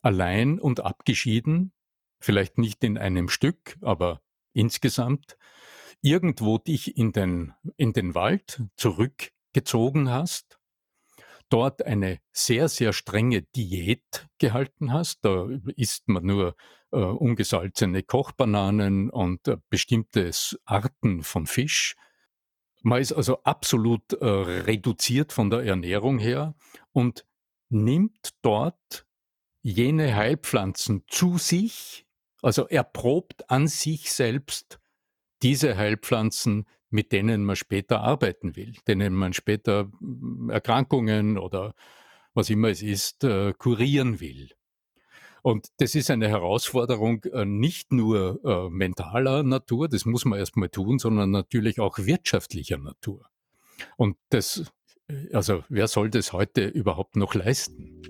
allein 0.00 0.58
und 0.58 0.80
abgeschieden, 0.80 1.74
vielleicht 2.18 2.56
nicht 2.56 2.82
in 2.82 2.96
einem 2.96 3.28
Stück, 3.28 3.76
aber 3.82 4.22
insgesamt 4.52 5.36
irgendwo 6.02 6.58
dich 6.58 6.96
in 6.96 7.12
den, 7.12 7.54
in 7.76 7.92
den 7.92 8.14
Wald 8.14 8.62
zurückgezogen 8.76 10.10
hast, 10.10 10.58
dort 11.50 11.84
eine 11.84 12.20
sehr, 12.32 12.68
sehr 12.68 12.92
strenge 12.92 13.42
Diät 13.42 14.28
gehalten 14.38 14.92
hast. 14.92 15.24
Da 15.24 15.48
isst 15.76 16.08
man 16.08 16.24
nur 16.24 16.54
äh, 16.92 16.96
ungesalzene 16.96 18.02
Kochbananen 18.02 19.10
und 19.10 19.46
äh, 19.48 19.58
bestimmte 19.68 20.30
Arten 20.64 21.22
von 21.22 21.46
Fisch. 21.46 21.96
Man 22.82 23.00
ist 23.00 23.12
also 23.12 23.42
absolut 23.42 24.12
äh, 24.14 24.24
reduziert 24.26 25.32
von 25.32 25.50
der 25.50 25.64
Ernährung 25.64 26.18
her 26.18 26.54
und 26.92 27.26
nimmt 27.68 28.30
dort 28.42 29.06
jene 29.62 30.14
Heilpflanzen 30.16 31.04
zu 31.06 31.36
sich, 31.36 32.06
also 32.42 32.66
erprobt 32.66 33.50
an 33.50 33.66
sich 33.66 34.12
selbst 34.12 34.80
diese 35.42 35.76
Heilpflanzen, 35.76 36.66
mit 36.90 37.12
denen 37.12 37.44
man 37.44 37.56
später 37.56 38.00
arbeiten 38.00 38.56
will, 38.56 38.74
denen 38.86 39.14
man 39.14 39.32
später 39.32 39.90
hm, 40.00 40.50
Erkrankungen 40.50 41.38
oder 41.38 41.74
was 42.34 42.50
immer 42.50 42.68
es 42.68 42.82
ist, 42.82 43.24
äh, 43.24 43.52
kurieren 43.56 44.20
will. 44.20 44.50
Und 45.42 45.68
das 45.78 45.94
ist 45.94 46.10
eine 46.10 46.28
Herausforderung 46.28 47.24
äh, 47.24 47.44
nicht 47.44 47.92
nur 47.92 48.40
äh, 48.44 48.70
mentaler 48.70 49.42
Natur, 49.42 49.88
das 49.88 50.04
muss 50.04 50.24
man 50.24 50.38
erstmal 50.38 50.68
tun, 50.68 50.98
sondern 50.98 51.30
natürlich 51.30 51.80
auch 51.80 51.98
wirtschaftlicher 51.98 52.78
Natur. 52.78 53.26
Und 53.96 54.16
das, 54.28 54.70
äh, 55.08 55.34
also 55.34 55.64
wer 55.68 55.88
soll 55.88 56.10
das 56.10 56.32
heute 56.32 56.66
überhaupt 56.66 57.16
noch 57.16 57.34
leisten? 57.34 58.02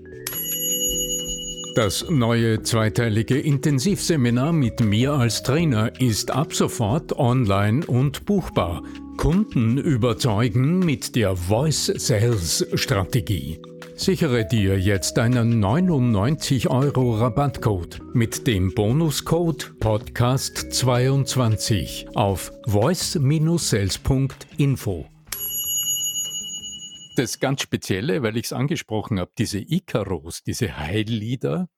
Das 1.75 2.09
neue 2.09 2.63
zweiteilige 2.63 3.37
Intensivseminar 3.39 4.51
mit 4.51 4.81
mir 4.81 5.13
als 5.13 5.41
Trainer 5.41 5.89
ist 6.01 6.29
ab 6.29 6.53
sofort 6.53 7.17
online 7.17 7.85
und 7.85 8.25
buchbar. 8.25 8.83
Kunden 9.15 9.77
überzeugen 9.77 10.79
mit 10.79 11.15
der 11.15 11.37
Voice 11.37 11.85
Sales 11.95 12.67
Strategie. 12.73 13.61
Sichere 13.95 14.45
dir 14.45 14.77
jetzt 14.77 15.17
einen 15.17 15.61
99 15.61 16.69
Euro 16.69 17.15
Rabattcode 17.15 18.01
mit 18.13 18.47
dem 18.47 18.73
Bonuscode 18.73 19.71
Podcast22 19.79 22.13
auf 22.15 22.51
voice-sales.info 22.67 25.05
das 27.15 27.39
ganz 27.39 27.61
Spezielle, 27.61 28.23
weil 28.23 28.37
ich 28.37 28.45
es 28.45 28.53
angesprochen 28.53 29.19
habe, 29.19 29.31
diese 29.37 29.59
Ikaros, 29.59 30.43
diese 30.43 30.77
Heillieder, 30.77 31.69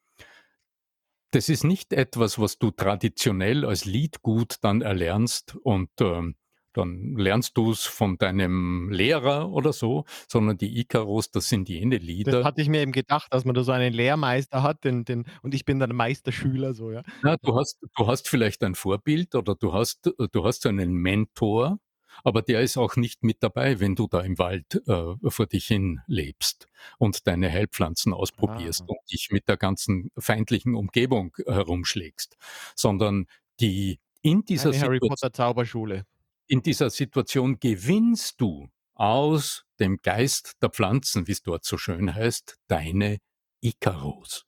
das 1.31 1.49
ist 1.49 1.63
nicht 1.63 1.93
etwas, 1.93 2.37
was 2.37 2.59
du 2.59 2.71
traditionell 2.71 3.65
als 3.65 3.85
Liedgut 3.85 4.57
dann 4.61 4.81
erlernst 4.81 5.55
und 5.63 5.89
ähm, 5.99 6.35
dann 6.73 7.15
lernst 7.15 7.55
du 7.55 7.71
es 7.71 7.85
von 7.85 8.17
deinem 8.17 8.89
Lehrer 8.91 9.51
oder 9.51 9.73
so, 9.73 10.05
sondern 10.27 10.57
die 10.57 10.79
Ikaros, 10.79 11.31
das 11.31 11.47
sind 11.49 11.69
jene 11.69 11.97
Lieder. 11.97 12.31
Das 12.31 12.45
hatte 12.45 12.61
ich 12.61 12.69
mir 12.69 12.81
eben 12.81 12.91
gedacht, 12.91 13.31
dass 13.31 13.45
man 13.45 13.53
da 13.53 13.63
so 13.63 13.71
einen 13.71 13.93
Lehrmeister 13.93 14.63
hat 14.63 14.83
den, 14.83 15.05
den, 15.05 15.25
und 15.43 15.53
ich 15.53 15.65
bin 15.65 15.79
dann 15.79 15.95
Meisterschüler, 15.95 16.73
so, 16.73 16.91
ja. 16.91 17.03
ja 17.23 17.37
du, 17.37 17.55
hast, 17.55 17.79
du 17.95 18.07
hast 18.07 18.27
vielleicht 18.27 18.63
ein 18.63 18.75
Vorbild 18.75 19.35
oder 19.35 19.55
du 19.55 19.73
hast, 19.73 20.11
du 20.31 20.45
hast 20.45 20.63
so 20.63 20.69
einen 20.69 20.93
Mentor, 20.93 21.79
aber 22.23 22.41
der 22.41 22.61
ist 22.61 22.77
auch 22.77 22.95
nicht 22.95 23.23
mit 23.23 23.41
dabei, 23.41 23.79
wenn 23.79 23.95
du 23.95 24.07
da 24.07 24.21
im 24.21 24.37
Wald 24.37 24.81
äh, 24.87 25.15
vor 25.29 25.45
dich 25.45 25.67
hin 25.67 26.01
lebst 26.07 26.67
und 26.97 27.27
deine 27.27 27.51
Heilpflanzen 27.51 28.13
ausprobierst 28.13 28.81
ah. 28.83 28.85
und 28.87 29.11
dich 29.11 29.29
mit 29.31 29.47
der 29.47 29.57
ganzen 29.57 30.11
feindlichen 30.17 30.75
Umgebung 30.75 31.35
herumschlägst, 31.45 32.37
sondern 32.75 33.27
die 33.59 33.99
in 34.21 34.45
dieser 34.45 34.69
Eine 34.69 34.79
Harry 34.79 34.99
Potter 34.99 35.33
Zauberschule. 35.33 36.05
In 36.47 36.61
dieser 36.61 36.89
Situation 36.89 37.59
gewinnst 37.59 38.39
du 38.39 38.69
aus 38.95 39.65
dem 39.79 39.97
Geist 40.01 40.61
der 40.61 40.69
Pflanzen, 40.69 41.27
wie 41.27 41.31
es 41.31 41.41
dort 41.41 41.65
so 41.65 41.77
schön 41.77 42.13
heißt, 42.13 42.57
deine 42.67 43.19
Ikaros. 43.61 44.45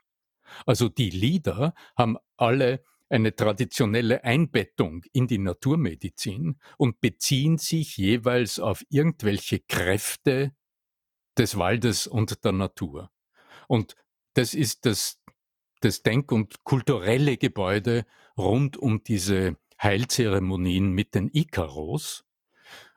Also 0.66 0.90
die 0.90 1.10
Lieder 1.10 1.74
haben 1.98 2.18
alle 2.38 2.84
eine 3.10 3.36
traditionelle 3.36 4.24
Einbettung 4.24 5.04
in 5.14 5.28
die 5.28 5.38
Naturmedizin 5.38 6.60
und 6.78 7.02
beziehen 7.02 7.58
sich 7.58 7.98
jeweils 7.98 8.60
auf 8.60 8.84
irgendwelche 8.90 9.60
Kräfte 9.60 10.56
des 11.38 11.58
Waldes 11.58 12.08
und 12.08 12.44
der 12.44 12.52
Natur. 12.54 13.12
Und 13.68 13.96
das 14.34 14.54
ist 14.54 14.86
das, 14.86 15.22
das 15.82 16.04
Denk- 16.04 16.32
und 16.32 16.64
kulturelle 16.64 17.38
Gebäude 17.38 18.06
rund 18.38 18.78
um 18.78 19.04
diese 19.04 19.58
Heilzeremonien 19.82 20.92
mit 20.92 21.16
den 21.16 21.30
Ikaros. 21.34 22.26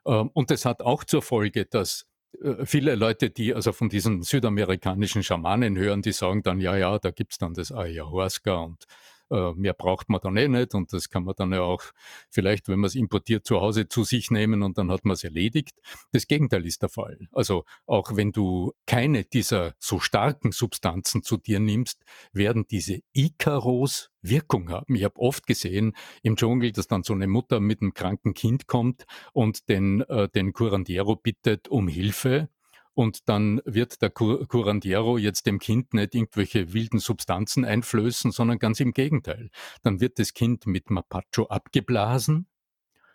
Ähm, 0.07 0.31
und 0.33 0.51
das 0.51 0.65
hat 0.65 0.83
auch 0.83 1.05
zur 1.05 1.23
Folge, 1.23 1.67
dass 1.67 2.07
äh, 2.43 2.65
viele 2.65 2.95
Leute, 2.95 3.31
die 3.31 3.55
also 3.55 3.73
von 3.73 3.89
diesen 3.89 4.23
südamerikanischen 4.23 5.23
Schamanen 5.23 5.77
hören, 5.77 6.03
die 6.03 6.13
sagen 6.13 6.43
dann, 6.43 6.61
ja, 6.61 6.77
ja, 6.77 6.99
da 6.99 7.11
gibt's 7.11 7.39
dann 7.39 7.55
das 7.55 7.73
Ayahuasca 7.73 8.55
und 8.57 8.85
mehr 9.31 9.75
braucht 9.75 10.09
man 10.09 10.21
dann 10.21 10.37
eh 10.37 10.49
nicht 10.49 10.75
und 10.75 10.93
das 10.93 11.09
kann 11.11 11.25
man 11.25 11.35
dann 11.37 11.53
ja 11.53 11.63
auch 11.63 11.83
vielleicht, 12.31 12.69
wenn 12.69 12.81
man 12.81 12.89
es 12.89 12.95
importiert, 12.95 13.47
zu 13.47 13.61
Hause 13.61 13.89
zu 13.89 14.05
sich 14.05 14.31
nehmen 14.31 14.63
und 14.63 14.79
dann 14.79 14.91
hat 14.91 15.05
man 15.05 15.15
es 15.15 15.25
erledigt. 15.25 15.81
Das 16.13 16.27
Gegenteil 16.27 16.67
ist 16.67 16.83
der 16.83 16.89
Fall. 16.89 17.19
Also 17.33 17.65
auch 17.87 18.17
wenn 18.17 18.33
du 18.33 18.73
keine 18.87 19.25
dieser 19.25 19.75
so 19.79 20.01
starken 20.01 20.53
Substanzen 20.53 21.23
zu 21.23 21.37
dir 21.37 21.61
nimmst, 21.61 22.05
werden 22.33 22.67
diese 22.69 23.01
Ikaros 23.13 24.11
Wirkung 24.23 24.71
haben. 24.71 24.95
Ich 24.95 25.05
habe 25.05 25.19
oft 25.21 25.47
gesehen 25.47 25.95
im 26.23 26.37
Dschungel, 26.37 26.73
dass 26.73 26.89
dann 26.89 27.03
so 27.03 27.13
eine 27.13 27.29
Mutter 27.29 27.61
mit 27.61 27.81
einem 27.81 27.95
kranken 27.95 28.35
Kind 28.35 28.67
kommt 28.67 29.05
und 29.33 29.69
den, 29.69 30.01
äh, 30.03 30.29
den 30.29 30.53
Curandero 30.53 31.17
bittet 31.17 31.69
um 31.69 31.89
Hilfe 31.89 32.49
und 32.99 33.29
dann 33.29 33.63
wird 33.65 34.03
der 34.03 34.11
Curandiero 34.11 35.19
jetzt 35.19 35.47
dem 35.47 35.61
Kind 35.61 35.95
nicht 35.95 36.17
irgendwelche 36.17 36.73
wilden 36.73 36.99
Substanzen 36.99 37.65
einflößen, 37.65 38.33
sondern 38.33 38.59
ganz 38.59 38.81
im 38.81 38.93
Gegenteil. 38.93 39.51
Dann 39.85 40.01
wird 40.01 40.19
das 40.19 40.35
Kind 40.35 40.67
mit 40.67 40.91
Mapacho 40.91 41.47
abgeblasen, 41.47 42.49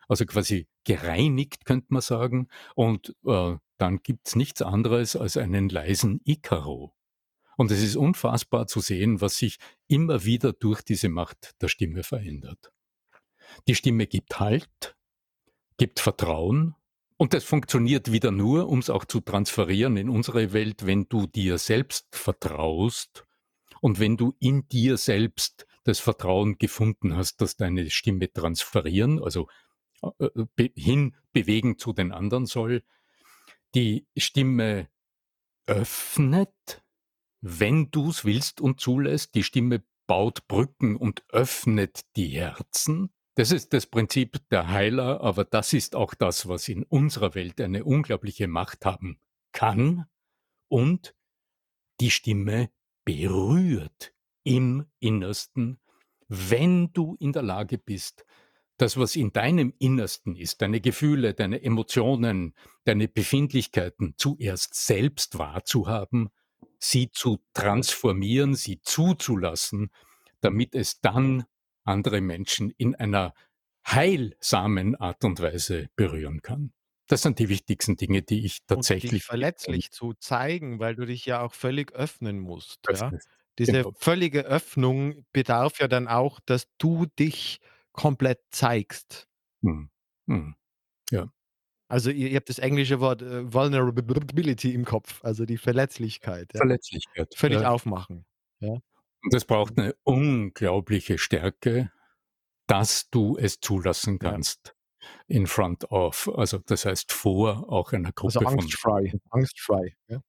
also 0.07 0.25
quasi 0.25 0.69
gereinigt, 0.85 1.65
könnte 1.65 1.87
man 1.89 2.01
sagen, 2.01 2.47
und 2.75 3.13
äh, 3.25 3.57
dann 3.77 4.01
gibt's 4.03 4.37
nichts 4.37 4.61
anderes 4.61 5.17
als 5.17 5.35
einen 5.35 5.67
leisen 5.67 6.21
Icaro. 6.23 6.95
Und 7.57 7.69
es 7.69 7.83
ist 7.83 7.97
unfassbar 7.97 8.67
zu 8.67 8.79
sehen, 8.79 9.19
was 9.19 9.35
sich 9.35 9.57
immer 9.89 10.23
wieder 10.23 10.53
durch 10.53 10.81
diese 10.81 11.09
Macht 11.09 11.61
der 11.61 11.67
Stimme 11.67 12.03
verändert. 12.03 12.71
Die 13.67 13.75
Stimme 13.75 14.07
gibt 14.07 14.39
Halt, 14.39 14.95
gibt 15.75 15.99
Vertrauen, 15.99 16.73
und 17.23 17.33
das 17.33 17.45
funktioniert 17.45 18.11
wieder 18.11 18.31
nur, 18.31 18.67
um 18.67 18.79
es 18.79 18.89
auch 18.89 19.05
zu 19.05 19.21
transferieren 19.21 19.95
in 19.95 20.09
unsere 20.09 20.51
Welt, 20.51 20.85
wenn 20.85 21.07
du 21.07 21.25
dir 21.25 21.57
selbst 21.57 22.13
vertraust 22.13 23.25
und 23.79 23.97
wenn 24.01 24.17
du 24.17 24.35
in 24.41 24.67
dir 24.67 24.97
selbst 24.97 25.65
das 25.85 26.01
Vertrauen 26.01 26.57
gefunden 26.57 27.15
hast, 27.15 27.39
dass 27.39 27.55
deine 27.55 27.89
Stimme 27.89 28.29
transferieren, 28.33 29.23
also 29.23 29.47
äh, 30.19 30.27
be 30.57 30.71
hinbewegen 30.75 31.77
zu 31.77 31.93
den 31.93 32.11
anderen 32.11 32.45
soll, 32.45 32.83
die 33.73 34.05
Stimme 34.17 34.89
öffnet, 35.65 36.83
wenn 37.39 37.89
du 37.89 38.09
es 38.09 38.25
willst 38.25 38.59
und 38.59 38.81
zulässt, 38.81 39.33
die 39.33 39.43
Stimme 39.43 39.81
baut 40.07 40.45
Brücken 40.49 40.97
und 40.97 41.23
öffnet 41.29 42.01
die 42.17 42.31
Herzen, 42.31 43.13
das 43.35 43.51
ist 43.51 43.73
das 43.73 43.87
Prinzip 43.87 44.37
der 44.49 44.69
Heiler, 44.69 45.21
aber 45.21 45.43
das 45.43 45.73
ist 45.73 45.95
auch 45.95 46.13
das, 46.13 46.47
was 46.47 46.67
in 46.67 46.83
unserer 46.83 47.35
Welt 47.35 47.59
eine 47.61 47.83
unglaubliche 47.83 48.47
Macht 48.47 48.85
haben 48.85 49.19
kann 49.51 50.05
und 50.67 51.15
die 51.99 52.11
Stimme 52.11 52.69
berührt 53.05 54.13
im 54.43 54.85
Innersten, 54.99 55.79
wenn 56.27 56.91
du 56.93 57.15
in 57.19 57.31
der 57.31 57.43
Lage 57.43 57.77
bist, 57.77 58.25
das, 58.77 58.97
was 58.97 59.15
in 59.15 59.31
deinem 59.31 59.73
Innersten 59.79 60.35
ist, 60.35 60.61
deine 60.61 60.81
Gefühle, 60.81 61.33
deine 61.33 61.61
Emotionen, 61.61 62.55
deine 62.85 63.07
Befindlichkeiten 63.07 64.15
zuerst 64.17 64.73
selbst 64.73 65.37
wahrzuhaben, 65.37 66.29
sie 66.79 67.11
zu 67.11 67.39
transformieren, 67.53 68.55
sie 68.55 68.81
zuzulassen, 68.81 69.91
damit 70.41 70.75
es 70.75 71.01
dann 71.01 71.45
andere 71.83 72.21
Menschen 72.21 72.71
in 72.71 72.95
einer 72.95 73.33
heilsamen 73.85 74.95
Art 74.95 75.23
und 75.23 75.39
Weise 75.41 75.89
berühren 75.95 76.41
kann. 76.41 76.73
Das 77.07 77.21
sind 77.21 77.39
die 77.39 77.49
wichtigsten 77.49 77.97
Dinge, 77.97 78.21
die 78.21 78.45
ich 78.45 78.65
tatsächlich. 78.65 79.11
Und 79.11 79.15
dich 79.17 79.25
verletzlich 79.25 79.91
zu 79.91 80.13
zeigen, 80.13 80.79
weil 80.79 80.95
du 80.95 81.05
dich 81.05 81.25
ja 81.25 81.41
auch 81.41 81.53
völlig 81.53 81.91
öffnen 81.91 82.39
musst. 82.39 82.79
Ja? 82.89 83.11
Diese 83.59 83.71
genau. 83.71 83.91
völlige 83.95 84.41
Öffnung 84.41 85.25
bedarf 85.31 85.79
ja 85.79 85.87
dann 85.87 86.07
auch, 86.07 86.39
dass 86.39 86.67
du 86.77 87.05
dich 87.19 87.59
komplett 87.91 88.39
zeigst. 88.49 89.27
Hm. 89.61 89.89
Hm. 90.27 90.55
Ja. 91.11 91.31
Also 91.87 92.09
ihr, 92.09 92.29
ihr, 92.29 92.37
habt 92.37 92.49
das 92.49 92.57
englische 92.57 92.99
Wort 92.99 93.21
äh, 93.21 93.53
Vulnerability 93.53 94.73
im 94.73 94.85
Kopf, 94.85 95.23
also 95.23 95.45
die 95.45 95.57
Verletzlichkeit. 95.57 96.51
Ja? 96.53 96.59
Verletzlichkeit. 96.59 97.35
Völlig 97.35 97.61
ja. 97.61 97.69
aufmachen. 97.69 98.25
Ja? 98.59 98.79
Und 99.23 99.33
es 99.33 99.45
braucht 99.45 99.77
eine 99.77 99.95
unglaubliche 100.03 101.17
Stärke, 101.17 101.91
dass 102.67 103.09
du 103.09 103.37
es 103.37 103.59
zulassen 103.59 104.19
kannst 104.19 104.75
in 105.27 105.47
front 105.47 105.89
of, 105.91 106.29
also 106.35 106.59
das 106.59 106.85
heißt 106.85 107.11
vor 107.11 107.71
auch 107.71 107.91
einer 107.93 108.11
Gruppe 108.11 108.39
also 108.39 108.49
angstfrei, 108.49 109.09
von 109.09 109.21
angstfrei, 109.29 109.95
ja. 110.07 110.21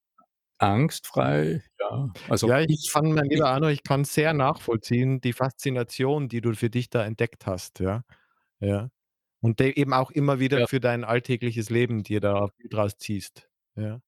Angstfrei, 0.57 1.63
ja. 1.79 2.13
Also 2.29 2.47
ja, 2.47 2.61
ich 2.61 2.89
kann, 2.91 3.11
mein 3.11 3.25
lieber 3.25 3.49
Arno, 3.49 3.67
ich 3.67 3.83
kann 3.83 4.05
sehr 4.05 4.33
nachvollziehen, 4.33 5.19
die 5.19 5.33
Faszination, 5.33 6.29
die 6.29 6.41
du 6.41 6.53
für 6.53 6.69
dich 6.69 6.89
da 6.89 7.05
entdeckt 7.05 7.45
hast, 7.45 7.79
ja. 7.79 8.03
Ja. 8.59 8.89
Und 9.41 9.61
eben 9.61 9.93
auch 9.93 10.11
immer 10.11 10.39
wieder 10.39 10.61
ja. 10.61 10.67
für 10.67 10.79
dein 10.79 11.03
alltägliches 11.03 11.69
Leben 11.69 12.03
dir 12.03 12.19
da 12.21 12.49
draus 12.69 12.97
ziehst. 12.97 13.49
Ja. 13.75 13.99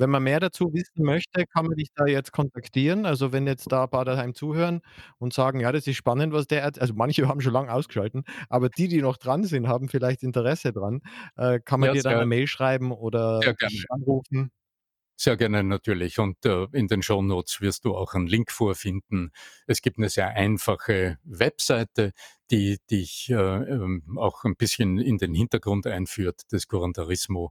Wenn 0.00 0.10
man 0.10 0.22
mehr 0.22 0.38
dazu 0.40 0.72
wissen 0.72 1.02
möchte, 1.04 1.44
kann 1.46 1.66
man 1.66 1.74
dich 1.76 1.88
da 1.94 2.06
jetzt 2.06 2.30
kontaktieren. 2.32 3.04
Also, 3.04 3.32
wenn 3.32 3.46
jetzt 3.48 3.70
da 3.72 3.82
ein 3.84 3.90
paar 3.90 4.04
daheim 4.04 4.32
zuhören 4.34 4.80
und 5.18 5.32
sagen: 5.34 5.58
„Ja, 5.60 5.72
das 5.72 5.86
ist 5.88 5.96
spannend, 5.96 6.32
was 6.32 6.46
der 6.46 6.62
erz“ 6.62 6.78
also, 6.78 6.94
manche 6.94 7.26
haben 7.28 7.40
schon 7.40 7.52
lange 7.52 7.72
ausgeschalten, 7.72 8.22
aber 8.48 8.68
die, 8.68 8.86
die 8.88 9.02
noch 9.02 9.16
dran 9.16 9.44
sind, 9.44 9.66
haben 9.68 9.88
vielleicht 9.88 10.22
Interesse 10.22 10.72
dran. 10.72 11.00
Äh, 11.36 11.58
kann 11.60 11.80
man 11.80 11.90
Ja, 11.90 11.92
dir 11.92 12.02
dann 12.04 12.16
'ne 12.18 12.26
Mail 12.26 12.46
schreiben 12.46 12.92
oder 12.92 13.44
sehr 13.44 13.54
dich 13.62 13.84
gerne. 13.84 13.88
anrufen? 13.88 14.50
Sehr 15.20 15.36
gerne 15.36 15.64
natürlich. 15.64 16.20
Und 16.20 16.44
äh, 16.46 16.68
in 16.72 16.86
den 16.86 17.02
Show 17.02 17.22
Notes 17.22 17.60
wirst 17.60 17.84
du 17.84 17.96
auch 17.96 18.14
einen 18.14 18.28
Link 18.28 18.52
vorfinden. 18.52 19.32
Es 19.66 19.82
gibt 19.82 19.98
eine 19.98 20.08
sehr 20.10 20.28
einfache 20.28 21.18
Webseite, 21.24 22.12
die 22.52 22.78
dich 22.88 23.28
äh, 23.28 23.34
ähm, 23.34 24.16
auch 24.16 24.44
ein 24.44 24.54
bisschen 24.54 24.96
in 24.98 25.18
den 25.18 25.34
Hintergrund 25.34 25.88
einführt 25.88 26.42
des 26.52 26.68
Curantarismo 26.68 27.50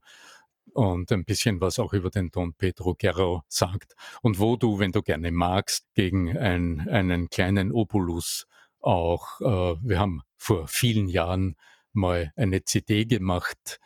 und 0.73 1.11
ein 1.11 1.25
bisschen 1.25 1.61
was 1.61 1.79
auch 1.79 1.93
über 1.93 2.09
den 2.09 2.29
Don 2.31 2.53
Pedro 2.53 2.95
Guerrero 2.95 3.43
sagt 3.47 3.95
und 4.21 4.39
wo 4.39 4.55
du, 4.55 4.79
wenn 4.79 4.91
du 4.91 5.01
gerne 5.01 5.31
magst, 5.31 5.85
gegen 5.93 6.37
ein, 6.37 6.87
einen 6.89 7.29
kleinen 7.29 7.71
Opulus 7.71 8.47
auch, 8.79 9.41
äh, 9.41 9.75
wir 9.81 9.99
haben 9.99 10.21
vor 10.37 10.67
vielen 10.67 11.07
Jahren 11.07 11.55
mal 11.93 12.31
eine 12.35 12.63
CD 12.63 13.05
gemacht, 13.05 13.79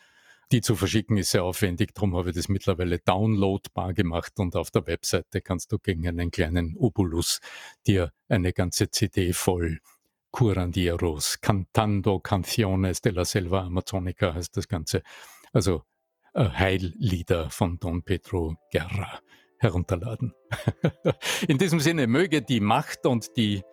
die 0.51 0.61
zu 0.61 0.75
verschicken 0.75 1.17
ist 1.17 1.31
sehr 1.31 1.45
aufwendig, 1.45 1.93
darum 1.93 2.15
habe 2.15 2.29
ich 2.29 2.35
das 2.35 2.49
mittlerweile 2.49 2.99
downloadbar 2.99 3.93
gemacht 3.93 4.33
und 4.37 4.55
auf 4.55 4.69
der 4.69 4.85
Webseite 4.85 5.41
kannst 5.41 5.71
du 5.71 5.79
gegen 5.79 6.07
einen 6.07 6.29
kleinen 6.29 6.75
Opulus 6.77 7.39
dir 7.87 8.11
eine 8.27 8.51
ganze 8.51 8.89
CD 8.89 9.31
voll 9.31 9.79
Curandieros, 10.31 11.41
Cantando 11.41 12.19
Canciones 12.19 13.01
de 13.01 13.11
la 13.11 13.25
Selva 13.25 13.63
Amazonica 13.65 14.33
heißt 14.33 14.55
das 14.55 14.67
Ganze. 14.67 15.03
Also 15.51 15.83
äh, 16.33 16.49
Heillieder 16.49 17.49
von 17.49 17.79
Don 17.79 18.03
Pedro 18.03 18.55
Guerra 18.71 19.19
herunterladen. 19.59 20.33
In 21.47 21.57
diesem 21.57 21.79
Sinne 21.79 22.07
möge 22.07 22.41
die 22.41 22.59
Macht 22.59 23.05
und 23.05 23.37
die 23.37 23.63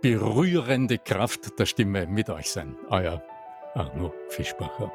berührende 0.00 0.98
Kraft 0.98 1.58
der 1.58 1.66
Stimme 1.66 2.06
mit 2.06 2.28
euch 2.30 2.50
sein. 2.50 2.76
Euer 2.88 3.22
Arno 3.74 4.12
Fischbacher. 4.28 4.92